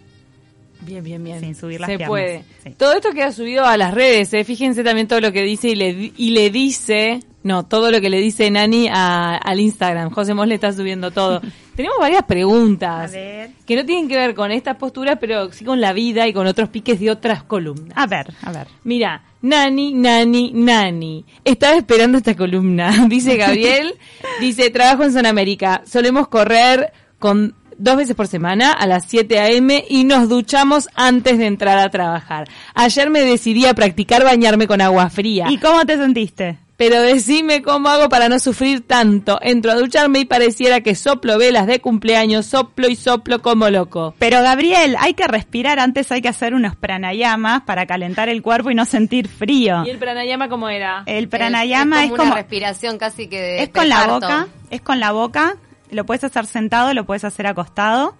Bien, 0.85 1.03
bien, 1.03 1.23
bien. 1.23 1.39
Sin 1.39 1.55
subir 1.55 1.79
las 1.79 1.89
Se 1.89 1.97
piernas. 1.97 2.09
puede. 2.09 2.43
Sí. 2.63 2.71
Todo 2.77 2.93
esto 2.93 3.11
queda 3.11 3.31
subido 3.31 3.65
a 3.65 3.77
las 3.77 3.93
redes, 3.93 4.33
¿eh? 4.33 4.43
Fíjense 4.43 4.83
también 4.83 5.07
todo 5.07 5.21
lo 5.21 5.31
que 5.31 5.41
dice 5.43 5.69
y 5.69 5.75
le, 5.75 6.11
y 6.17 6.29
le 6.31 6.49
dice, 6.49 7.19
no, 7.43 7.65
todo 7.65 7.91
lo 7.91 8.01
que 8.01 8.09
le 8.09 8.19
dice 8.19 8.49
Nani 8.51 8.87
a- 8.91 9.35
al 9.37 9.59
Instagram. 9.59 10.09
José 10.11 10.33
Mos 10.33 10.47
le 10.47 10.55
está 10.55 10.71
subiendo 10.73 11.11
todo. 11.11 11.41
Tenemos 11.75 11.97
varias 11.99 12.23
preguntas 12.23 13.09
A 13.09 13.13
ver. 13.17 13.49
que 13.65 13.75
no 13.75 13.83
tienen 13.85 14.07
que 14.07 14.15
ver 14.15 14.35
con 14.35 14.51
estas 14.51 14.77
posturas, 14.77 15.17
pero 15.19 15.51
sí 15.51 15.65
con 15.65 15.81
la 15.81 15.91
vida 15.91 16.27
y 16.27 16.33
con 16.33 16.45
otros 16.45 16.69
piques 16.69 16.99
de 16.99 17.09
otras 17.09 17.43
columnas. 17.43 17.93
A 17.97 18.05
ver, 18.05 18.31
a 18.43 18.51
ver. 18.51 18.67
Mira, 18.83 19.23
Nani, 19.41 19.93
Nani, 19.93 20.51
Nani. 20.53 21.25
Estaba 21.43 21.75
esperando 21.75 22.17
esta 22.19 22.35
columna. 22.35 23.05
Dice 23.09 23.37
Gabriel, 23.37 23.95
dice, 24.39 24.69
trabajo 24.69 25.03
en 25.03 25.13
Zona 25.13 25.29
América. 25.29 25.81
Solemos 25.85 26.27
correr 26.27 26.93
con 27.19 27.55
dos 27.77 27.97
veces 27.97 28.15
por 28.15 28.27
semana 28.27 28.71
a 28.71 28.87
las 28.87 29.05
7 29.07 29.39
a.m. 29.39 29.85
y 29.89 30.03
nos 30.03 30.29
duchamos 30.29 30.89
antes 30.95 31.37
de 31.37 31.47
entrar 31.47 31.77
a 31.77 31.89
trabajar. 31.89 32.47
Ayer 32.73 33.09
me 33.09 33.21
decidí 33.21 33.65
a 33.65 33.73
practicar 33.73 34.23
bañarme 34.23 34.67
con 34.67 34.81
agua 34.81 35.09
fría. 35.09 35.47
¿Y 35.49 35.57
cómo 35.57 35.85
te 35.85 35.97
sentiste? 35.97 36.57
Pero 36.75 37.01
decime 37.01 37.61
cómo 37.61 37.89
hago 37.89 38.09
para 38.09 38.29
no 38.29 38.39
sufrir 38.39 38.85
tanto. 38.85 39.39
Entro 39.41 39.71
a 39.71 39.75
ducharme 39.75 40.19
y 40.19 40.25
pareciera 40.25 40.81
que 40.81 40.95
soplo 40.95 41.37
velas 41.37 41.67
de 41.67 41.79
cumpleaños, 41.79 42.47
soplo 42.47 42.89
y 42.89 42.95
soplo 42.95 43.41
como 43.41 43.69
loco. 43.69 44.15
Pero 44.17 44.41
Gabriel, 44.41 44.95
hay 44.99 45.13
que 45.13 45.27
respirar, 45.27 45.79
antes 45.79 46.11
hay 46.11 46.21
que 46.21 46.29
hacer 46.29 46.55
unos 46.55 46.75
pranayamas 46.75 47.61
para 47.61 47.85
calentar 47.85 48.27
el 48.27 48.41
cuerpo 48.41 48.71
y 48.71 48.75
no 48.75 48.85
sentir 48.85 49.27
frío. 49.27 49.83
¿Y 49.85 49.91
el 49.91 49.97
pranayama 49.97 50.49
cómo 50.49 50.67
era? 50.67 51.03
El 51.05 51.29
pranayama 51.29 52.05
es, 52.05 52.09
como, 52.09 52.17
como, 52.17 52.31
una 52.31 52.41
respiración 52.41 52.97
casi 52.97 53.27
que 53.27 53.39
de 53.39 53.63
es 53.63 53.69
con 53.69 53.87
la 53.87 54.07
boca, 54.07 54.47
es 54.71 54.81
con 54.81 54.99
la 54.99 55.11
boca, 55.11 55.55
lo 55.93 56.05
puedes 56.05 56.23
hacer 56.23 56.45
sentado, 56.45 56.93
lo 56.93 57.05
puedes 57.05 57.23
hacer 57.23 57.47
acostado, 57.47 58.15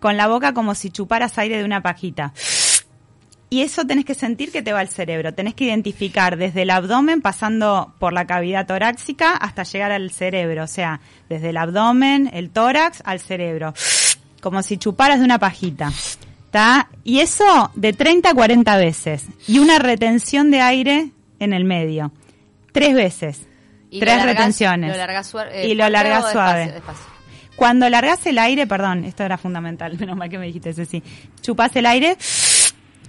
con 0.00 0.16
la 0.16 0.26
boca 0.26 0.52
como 0.52 0.74
si 0.74 0.90
chuparas 0.90 1.38
aire 1.38 1.58
de 1.58 1.64
una 1.64 1.82
pajita. 1.82 2.32
Y 3.52 3.60
eso 3.60 3.84
tenés 3.84 4.06
que 4.06 4.14
sentir 4.14 4.50
que 4.50 4.62
te 4.62 4.72
va 4.72 4.80
al 4.80 4.88
cerebro, 4.88 5.34
tenés 5.34 5.52
que 5.54 5.64
identificar 5.64 6.38
desde 6.38 6.62
el 6.62 6.70
abdomen 6.70 7.20
pasando 7.20 7.92
por 7.98 8.14
la 8.14 8.26
cavidad 8.26 8.66
torácica 8.66 9.32
hasta 9.32 9.62
llegar 9.64 9.92
al 9.92 10.10
cerebro, 10.10 10.64
o 10.64 10.66
sea, 10.66 11.00
desde 11.28 11.50
el 11.50 11.58
abdomen, 11.58 12.30
el 12.32 12.48
tórax 12.48 13.02
al 13.04 13.20
cerebro, 13.20 13.74
como 14.40 14.62
si 14.62 14.78
chuparas 14.78 15.18
de 15.18 15.26
una 15.26 15.38
pajita. 15.38 15.92
¿Tá? 16.50 16.88
Y 17.04 17.20
eso 17.20 17.70
de 17.74 17.92
30 17.92 18.30
a 18.30 18.34
40 18.34 18.76
veces. 18.78 19.26
Y 19.46 19.58
una 19.58 19.78
retención 19.78 20.50
de 20.50 20.60
aire 20.60 21.10
en 21.38 21.52
el 21.52 21.64
medio. 21.64 22.10
Tres 22.72 22.94
veces. 22.94 23.42
Y 23.92 24.00
Tres 24.00 24.18
lo 24.18 24.24
retenciones. 24.24 24.96
Lo 24.96 25.40
eh, 25.50 25.68
y 25.68 25.74
lo 25.74 25.88
largas 25.88 26.32
suave. 26.32 26.60
despacio, 26.66 26.74
despacio? 26.74 27.06
Cuando 27.56 27.88
largas 27.90 28.26
el 28.26 28.38
aire, 28.38 28.66
perdón, 28.66 29.04
esto 29.04 29.22
era 29.22 29.36
fundamental, 29.36 29.96
menos 30.00 30.16
mal 30.16 30.28
que 30.30 30.38
me 30.38 30.46
dijiste 30.46 30.70
ese 30.70 30.86
sí. 30.86 31.02
Chupás 31.42 31.76
el 31.76 31.84
aire 31.86 32.16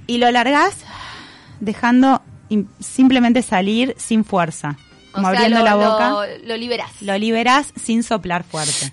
y 0.07 0.17
lo 0.17 0.29
largás 0.29 0.75
dejando 1.59 2.21
im- 2.49 2.67
simplemente 2.79 3.41
salir 3.41 3.95
sin 3.97 4.25
fuerza. 4.25 4.75
O 5.11 5.15
Como 5.15 5.29
sea, 5.29 5.37
abriendo 5.37 5.59
lo- 5.59 5.65
la 5.65 5.71
lo- 5.71 5.91
boca. 5.91 6.09
Lo, 6.43 6.57
liberás. 6.57 7.01
Lo 7.01 7.17
liberás 7.17 7.71
sin 7.81 8.03
soplar 8.03 8.43
fuerte. 8.43 8.91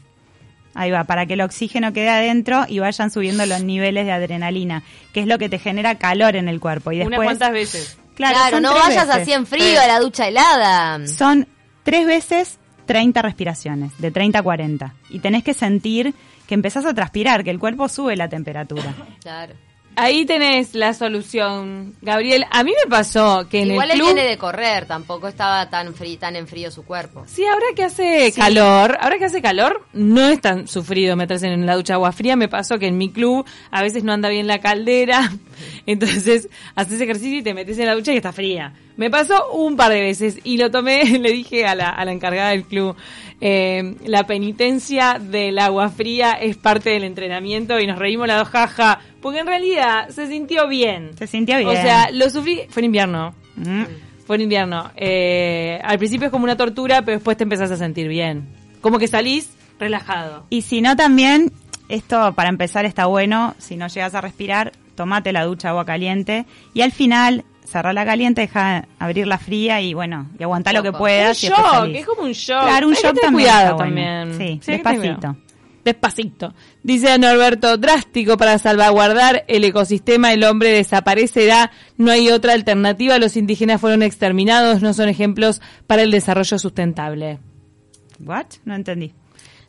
Ahí 0.74 0.92
va, 0.92 1.02
para 1.02 1.26
que 1.26 1.32
el 1.34 1.40
oxígeno 1.40 1.92
quede 1.92 2.10
adentro 2.10 2.64
y 2.68 2.78
vayan 2.78 3.10
subiendo 3.10 3.44
los 3.46 3.64
niveles 3.64 4.06
de 4.06 4.12
adrenalina, 4.12 4.84
que 5.12 5.20
es 5.20 5.26
lo 5.26 5.36
que 5.38 5.48
te 5.48 5.58
genera 5.58 5.96
calor 5.96 6.36
en 6.36 6.48
el 6.48 6.60
cuerpo. 6.60 6.92
Y 6.92 6.98
después, 6.98 7.16
Unas 7.18 7.26
cuantas 7.26 7.52
veces. 7.52 7.98
Claro, 8.14 8.36
Claro, 8.36 8.60
no 8.60 8.74
vayas 8.74 9.08
veces. 9.08 9.22
así 9.22 9.32
en 9.32 9.46
frío 9.46 9.80
a 9.80 9.86
la 9.88 9.98
ducha 9.98 10.28
helada. 10.28 11.04
Son 11.08 11.48
tres 11.82 12.06
veces 12.06 12.58
30 12.86 13.22
respiraciones, 13.22 13.96
de 13.98 14.10
30 14.10 14.40
a 14.40 14.42
40. 14.42 14.94
Y 15.10 15.20
tenés 15.20 15.44
que 15.44 15.54
sentir 15.54 16.14
que 16.48 16.54
empezás 16.54 16.84
a 16.84 16.94
transpirar, 16.94 17.44
que 17.44 17.50
el 17.50 17.60
cuerpo 17.60 17.88
sube 17.88 18.16
la 18.16 18.28
temperatura. 18.28 18.94
Claro. 19.22 19.54
Ahí 19.96 20.24
tenés 20.24 20.74
la 20.74 20.94
solución, 20.94 21.94
Gabriel. 22.00 22.46
A 22.50 22.64
mí 22.64 22.72
me 22.84 22.88
pasó 22.88 23.48
que 23.50 23.62
en 23.62 23.72
Igual 23.72 23.90
el 23.90 23.96
él 23.96 23.98
club... 23.98 24.14
viene 24.14 24.28
de 24.30 24.38
correr, 24.38 24.86
tampoco 24.86 25.28
estaba 25.28 25.68
tan 25.68 25.94
frío, 25.94 26.18
tan 26.18 26.36
en 26.36 26.46
frío 26.46 26.70
su 26.70 26.84
cuerpo. 26.84 27.24
Sí, 27.26 27.44
ahora 27.44 27.66
que 27.76 27.84
hace 27.84 28.32
calor, 28.32 28.96
ahora 29.00 29.18
que 29.18 29.26
hace 29.26 29.42
calor, 29.42 29.86
no 29.92 30.28
es 30.28 30.40
tan 30.40 30.68
sufrido 30.68 31.16
meterse 31.16 31.48
en 31.48 31.66
la 31.66 31.74
ducha 31.74 31.94
agua 31.94 32.12
fría. 32.12 32.36
Me 32.36 32.48
pasó 32.48 32.78
que 32.78 32.86
en 32.86 32.98
mi 32.98 33.10
club 33.10 33.44
a 33.70 33.82
veces 33.82 34.02
no 34.02 34.12
anda 34.12 34.28
bien 34.28 34.46
la 34.46 34.60
caldera, 34.60 35.30
entonces 35.86 36.48
haces 36.76 37.00
ejercicio 37.00 37.38
y 37.38 37.42
te 37.42 37.52
metes 37.52 37.78
en 37.78 37.86
la 37.86 37.94
ducha 37.94 38.12
y 38.12 38.16
está 38.16 38.32
fría. 38.32 38.72
Me 38.96 39.10
pasó 39.10 39.50
un 39.52 39.76
par 39.76 39.92
de 39.92 40.00
veces 40.00 40.38
y 40.44 40.58
lo 40.58 40.70
tomé, 40.70 41.04
le 41.18 41.32
dije 41.32 41.66
a 41.66 41.74
la, 41.74 41.90
a 41.90 42.04
la 42.04 42.12
encargada 42.12 42.50
del 42.50 42.64
club, 42.64 42.96
eh, 43.40 43.96
la 44.04 44.24
penitencia 44.24 45.18
del 45.18 45.58
agua 45.58 45.88
fría 45.88 46.32
es 46.32 46.56
parte 46.58 46.90
del 46.90 47.04
entrenamiento 47.04 47.80
y 47.80 47.86
nos 47.86 47.98
reímos 47.98 48.26
la 48.26 48.36
dos 48.36 48.48
jaja, 48.48 49.00
porque 49.22 49.40
en 49.40 49.46
realidad 49.46 50.08
se 50.10 50.26
sintió 50.26 50.68
bien. 50.68 51.16
Se 51.16 51.26
sintió 51.26 51.56
bien. 51.56 51.68
O 51.68 51.72
sea, 51.72 52.10
lo 52.10 52.28
sufrí, 52.28 52.62
fue 52.68 52.80
en 52.80 52.86
invierno. 52.86 53.34
Mm. 53.56 53.84
Fue 54.26 54.36
en 54.36 54.42
invierno. 54.42 54.90
Eh, 54.94 55.80
al 55.82 55.98
principio 55.98 56.26
es 56.26 56.30
como 56.30 56.44
una 56.44 56.56
tortura, 56.56 57.02
pero 57.02 57.16
después 57.16 57.36
te 57.36 57.44
empezás 57.44 57.70
a 57.70 57.76
sentir 57.76 58.08
bien. 58.08 58.46
Como 58.82 58.98
que 58.98 59.08
salís 59.08 59.50
relajado. 59.78 60.46
Y 60.50 60.62
si 60.62 60.82
no, 60.82 60.94
también, 60.94 61.50
esto 61.88 62.34
para 62.34 62.50
empezar 62.50 62.84
está 62.84 63.06
bueno, 63.06 63.54
si 63.58 63.76
no 63.76 63.88
llegas 63.88 64.14
a 64.14 64.20
respirar, 64.20 64.72
tomate 64.94 65.32
la 65.32 65.44
ducha 65.44 65.70
agua 65.70 65.86
caliente 65.86 66.44
y 66.74 66.82
al 66.82 66.92
final 66.92 67.44
cerrá 67.70 67.92
la 67.92 68.04
caliente, 68.04 68.42
deja 68.42 68.86
abrir 68.98 69.26
la 69.26 69.38
fría 69.38 69.80
y 69.80 69.94
bueno, 69.94 70.28
y 70.38 70.42
aguantá 70.42 70.72
lo 70.72 70.82
que 70.82 70.92
puedas. 70.92 71.42
un 71.42 71.48
y 71.48 71.52
shock, 71.52 71.86
es 71.94 72.06
como 72.06 72.22
un 72.22 72.32
shock. 72.32 72.62
Claro, 72.62 72.88
un 72.88 72.94
Hay 72.94 73.00
que 73.00 73.06
shock 73.06 73.14
tener 73.14 73.22
también 73.22 73.48
cuidado 73.48 73.76
bueno. 73.76 73.94
también. 73.94 74.38
Sí, 74.38 74.60
que 74.64 74.72
despacito. 74.72 75.36
Despacito. 75.84 76.54
Dice 76.82 77.18
Norberto, 77.18 77.78
drástico 77.78 78.36
para 78.36 78.58
salvaguardar 78.58 79.44
el 79.48 79.64
ecosistema, 79.64 80.32
el 80.32 80.44
hombre 80.44 80.70
desaparecerá, 80.70 81.70
no 81.96 82.10
hay 82.10 82.28
otra 82.28 82.52
alternativa, 82.52 83.18
los 83.18 83.36
indígenas 83.36 83.80
fueron 83.80 84.02
exterminados, 84.02 84.82
no 84.82 84.92
son 84.92 85.08
ejemplos 85.08 85.62
para 85.86 86.02
el 86.02 86.10
desarrollo 86.10 86.58
sustentable. 86.58 87.38
¿What? 88.18 88.46
No 88.64 88.74
entendí. 88.74 89.14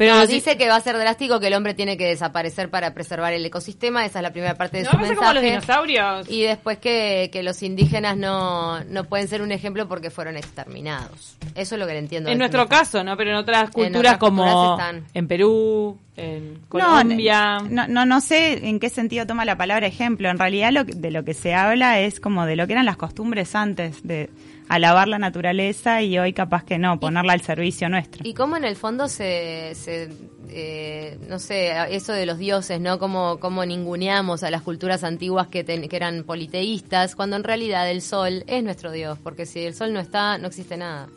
Pero 0.01 0.15
No, 0.15 0.25
si- 0.25 0.33
dice 0.33 0.57
que 0.57 0.67
va 0.67 0.77
a 0.77 0.81
ser 0.81 0.97
drástico 0.97 1.39
que 1.39 1.45
el 1.45 1.53
hombre 1.53 1.75
tiene 1.75 1.95
que 1.95 2.07
desaparecer 2.07 2.69
para 2.71 2.91
preservar 2.95 3.33
el 3.33 3.45
ecosistema, 3.45 4.03
esa 4.03 4.17
es 4.17 4.23
la 4.23 4.31
primera 4.31 4.55
parte 4.55 4.77
de 4.77 4.83
¿No 4.85 4.89
su 4.89 4.97
va 4.97 5.03
a 5.03 5.05
ser 5.05 5.15
como 5.15 5.33
los 5.33 5.43
mensaje. 5.43 5.61
dinosaurios? 5.61 6.27
Y 6.31 6.41
después 6.41 6.79
que, 6.79 7.29
que 7.31 7.43
los 7.43 7.61
indígenas 7.61 8.17
no, 8.17 8.83
no 8.85 9.03
pueden 9.03 9.27
ser 9.27 9.43
un 9.43 9.51
ejemplo 9.51 9.87
porque 9.87 10.09
fueron 10.09 10.37
exterminados. 10.37 11.35
Eso 11.53 11.75
es 11.75 11.79
lo 11.79 11.85
que 11.85 11.93
le 11.93 11.99
entiendo. 11.99 12.31
En 12.31 12.39
nuestro 12.39 12.61
mensaje. 12.61 12.79
caso, 12.81 13.03
¿no? 13.03 13.15
Pero 13.15 13.29
en 13.29 13.35
otras 13.35 13.69
culturas 13.69 13.99
otras 13.99 14.17
como 14.17 14.43
culturas 14.43 14.79
están. 14.79 15.05
en 15.13 15.27
Perú, 15.27 15.99
en 16.17 16.59
Colombia. 16.67 17.59
No, 17.69 17.87
no, 17.87 18.05
no 18.05 18.21
sé 18.21 18.67
en 18.67 18.79
qué 18.79 18.89
sentido 18.89 19.27
toma 19.27 19.45
la 19.45 19.55
palabra 19.57 19.85
ejemplo. 19.87 20.29
En 20.29 20.39
realidad 20.39 20.71
lo 20.71 20.85
que- 20.85 20.93
de 20.95 21.11
lo 21.11 21.23
que 21.23 21.33
se 21.33 21.53
habla 21.53 21.99
es 21.99 22.19
como 22.19 22.45
de 22.45 22.55
lo 22.55 22.67
que 22.67 22.73
eran 22.73 22.85
las 22.85 22.97
costumbres 22.97 23.53
antes, 23.55 24.05
de 24.07 24.29
alabar 24.73 25.07
la 25.07 25.19
naturaleza 25.19 26.01
y 26.01 26.17
hoy 26.17 26.34
capaz 26.34 26.63
que 26.63 26.77
no, 26.77 26.99
ponerla 26.99 27.34
al 27.34 27.41
servicio 27.41 27.89
nuestro. 27.89 28.21
Y 28.27 28.34
cómo 28.34 28.55
en 28.57 28.63
el 28.63 28.75
fondo 28.75 29.07
se, 29.07 29.73
se 29.75 30.10
eh, 30.49 31.17
no 31.27 31.39
sé, 31.39 31.73
eso 31.93 32.13
de 32.13 32.25
los 32.25 32.38
dioses, 32.38 32.79
¿no? 32.79 32.97
Como, 32.97 33.38
como 33.39 33.65
ninguneamos 33.65 34.43
a 34.43 34.49
las 34.49 34.62
culturas 34.62 35.03
antiguas 35.03 35.47
que, 35.47 35.63
ten- 35.63 35.88
que 35.89 35.95
eran 35.95 36.23
politeístas, 36.23 37.15
cuando 37.15 37.36
en 37.36 37.43
realidad 37.43 37.89
el 37.89 38.01
sol 38.01 38.43
es 38.47 38.63
nuestro 38.63 38.91
dios, 38.91 39.17
porque 39.21 39.45
si 39.45 39.60
el 39.65 39.73
sol 39.73 39.91
no 39.93 39.99
está, 39.99 40.38
no 40.38 40.47
existe 40.47 40.77
nada. 40.77 41.07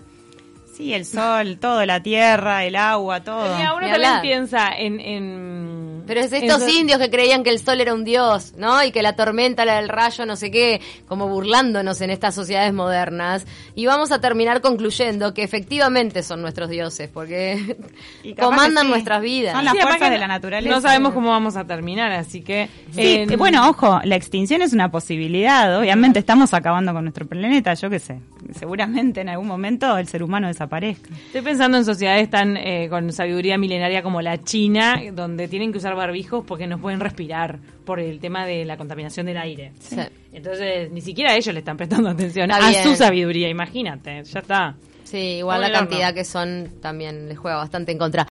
Sí, 0.77 0.93
el 0.93 1.05
sol, 1.05 1.59
todo, 1.61 1.85
la 1.87 2.03
tierra, 2.03 2.65
el 2.65 2.75
agua, 2.77 3.23
todo. 3.23 3.57
Mira, 3.57 3.75
uno 3.75 3.87
también 3.89 4.21
piensa 4.23 4.71
en... 4.77 4.99
en 5.01 6.03
Pero 6.07 6.19
es 6.21 6.33
estos 6.33 6.69
indios 6.69 6.99
que 6.99 7.11
creían 7.11 7.45
que 7.45 7.51
el 7.51 7.61
sol 7.61 7.81
era 7.81 7.95
un 7.95 8.03
dios, 8.05 8.55
¿no? 8.57 8.83
Y 8.83 8.91
que 8.91 9.01
la 9.01 9.15
tormenta, 9.15 9.65
la 9.65 9.77
del 9.77 9.89
rayo, 9.89 10.27
no 10.27 10.35
sé 10.35 10.51
qué, 10.51 10.81
como 11.07 11.29
burlándonos 11.29 12.01
en 12.01 12.11
estas 12.11 12.35
sociedades 12.35 12.73
modernas. 12.75 13.47
Y 13.77 13.87
vamos 13.87 14.11
a 14.11 14.21
terminar 14.21 14.61
concluyendo 14.63 15.33
que 15.33 15.45
efectivamente 15.45 16.23
son 16.25 16.43
nuestros 16.43 16.69
dioses, 16.69 17.09
porque 17.09 17.77
Y 18.25 18.35
comandan 18.35 18.85
sí. 18.87 18.91
nuestras 18.91 19.23
vidas. 19.23 19.55
Son 19.55 19.65
las 19.65 19.75
Sí, 19.75 19.81
fuerzas 19.81 20.11
de 20.11 20.19
la 20.19 20.27
naturaleza. 20.27 20.75
No 20.75 20.81
sabemos 20.81 21.13
cómo 21.15 21.31
vamos 21.31 21.57
a 21.57 21.65
terminar, 21.65 22.11
así 22.13 22.43
que... 22.43 22.69
Sí, 22.93 23.15
en- 23.15 23.33
eh, 23.33 23.37
bueno, 23.37 23.69
ojo, 23.69 24.01
la 24.03 24.17
extinción 24.17 24.61
es 24.61 24.73
una 24.73 24.91
posibilidad. 24.91 25.79
Obviamente 25.79 26.19
estamos 26.19 26.53
acabando 26.53 26.93
con 26.93 27.05
nuestro 27.05 27.27
planeta, 27.27 27.75
yo 27.75 27.89
qué 27.89 28.01
sé. 28.01 28.19
Seguramente 28.55 29.21
en 29.21 29.29
algún 29.29 29.47
momento 29.47 29.97
el 29.99 30.07
ser 30.07 30.23
humano 30.23 30.47
desaparezca. 30.47 31.11
Estoy 31.27 31.43
pensando 31.43 31.77
en 31.79 31.85
sociedades 31.85 32.31
tan 32.31 32.57
eh, 32.57 32.88
con 32.88 33.12
sabiduría 33.12 33.59
milenaria 33.59 34.03
como 34.03 34.23
la 34.23 34.43
China, 34.43 35.01
donde 35.12 35.49
tienen 35.49 35.73
que 35.73 35.79
usar 35.79 35.95
barbijos 35.95 36.45
porque 36.47 36.67
no 36.67 36.79
pueden 36.79 37.01
respirar 37.01 37.59
por 37.85 38.01
el 38.01 38.19
tema 38.21 38.47
de 38.47 38.64
la 38.64 38.77
contaminación 38.77 39.27
del 39.27 39.37
aire. 39.37 39.73
Sí. 39.81 39.97
Entonces, 40.33 40.90
ni 40.90 41.01
siquiera 41.01 41.35
ellos 41.35 41.53
le 41.53 41.61
están 41.61 41.77
prestando 41.77 42.09
atención 42.11 42.51
Está 42.51 42.67
a 42.67 42.71
bien. 42.71 42.83
su 42.85 42.95
sabiduría, 42.97 43.49
imagínate, 43.49 44.23
ya 44.25 44.40
está. 44.40 44.75
Sí, 45.05 45.19
igual 45.38 45.61
la 45.61 45.71
cantidad 45.71 46.14
que 46.14 46.25
son 46.25 46.71
también 46.81 47.29
les 47.29 47.38
juega 47.38 47.59
bastante 47.59 47.93
en 47.93 47.99
contra. 47.99 48.23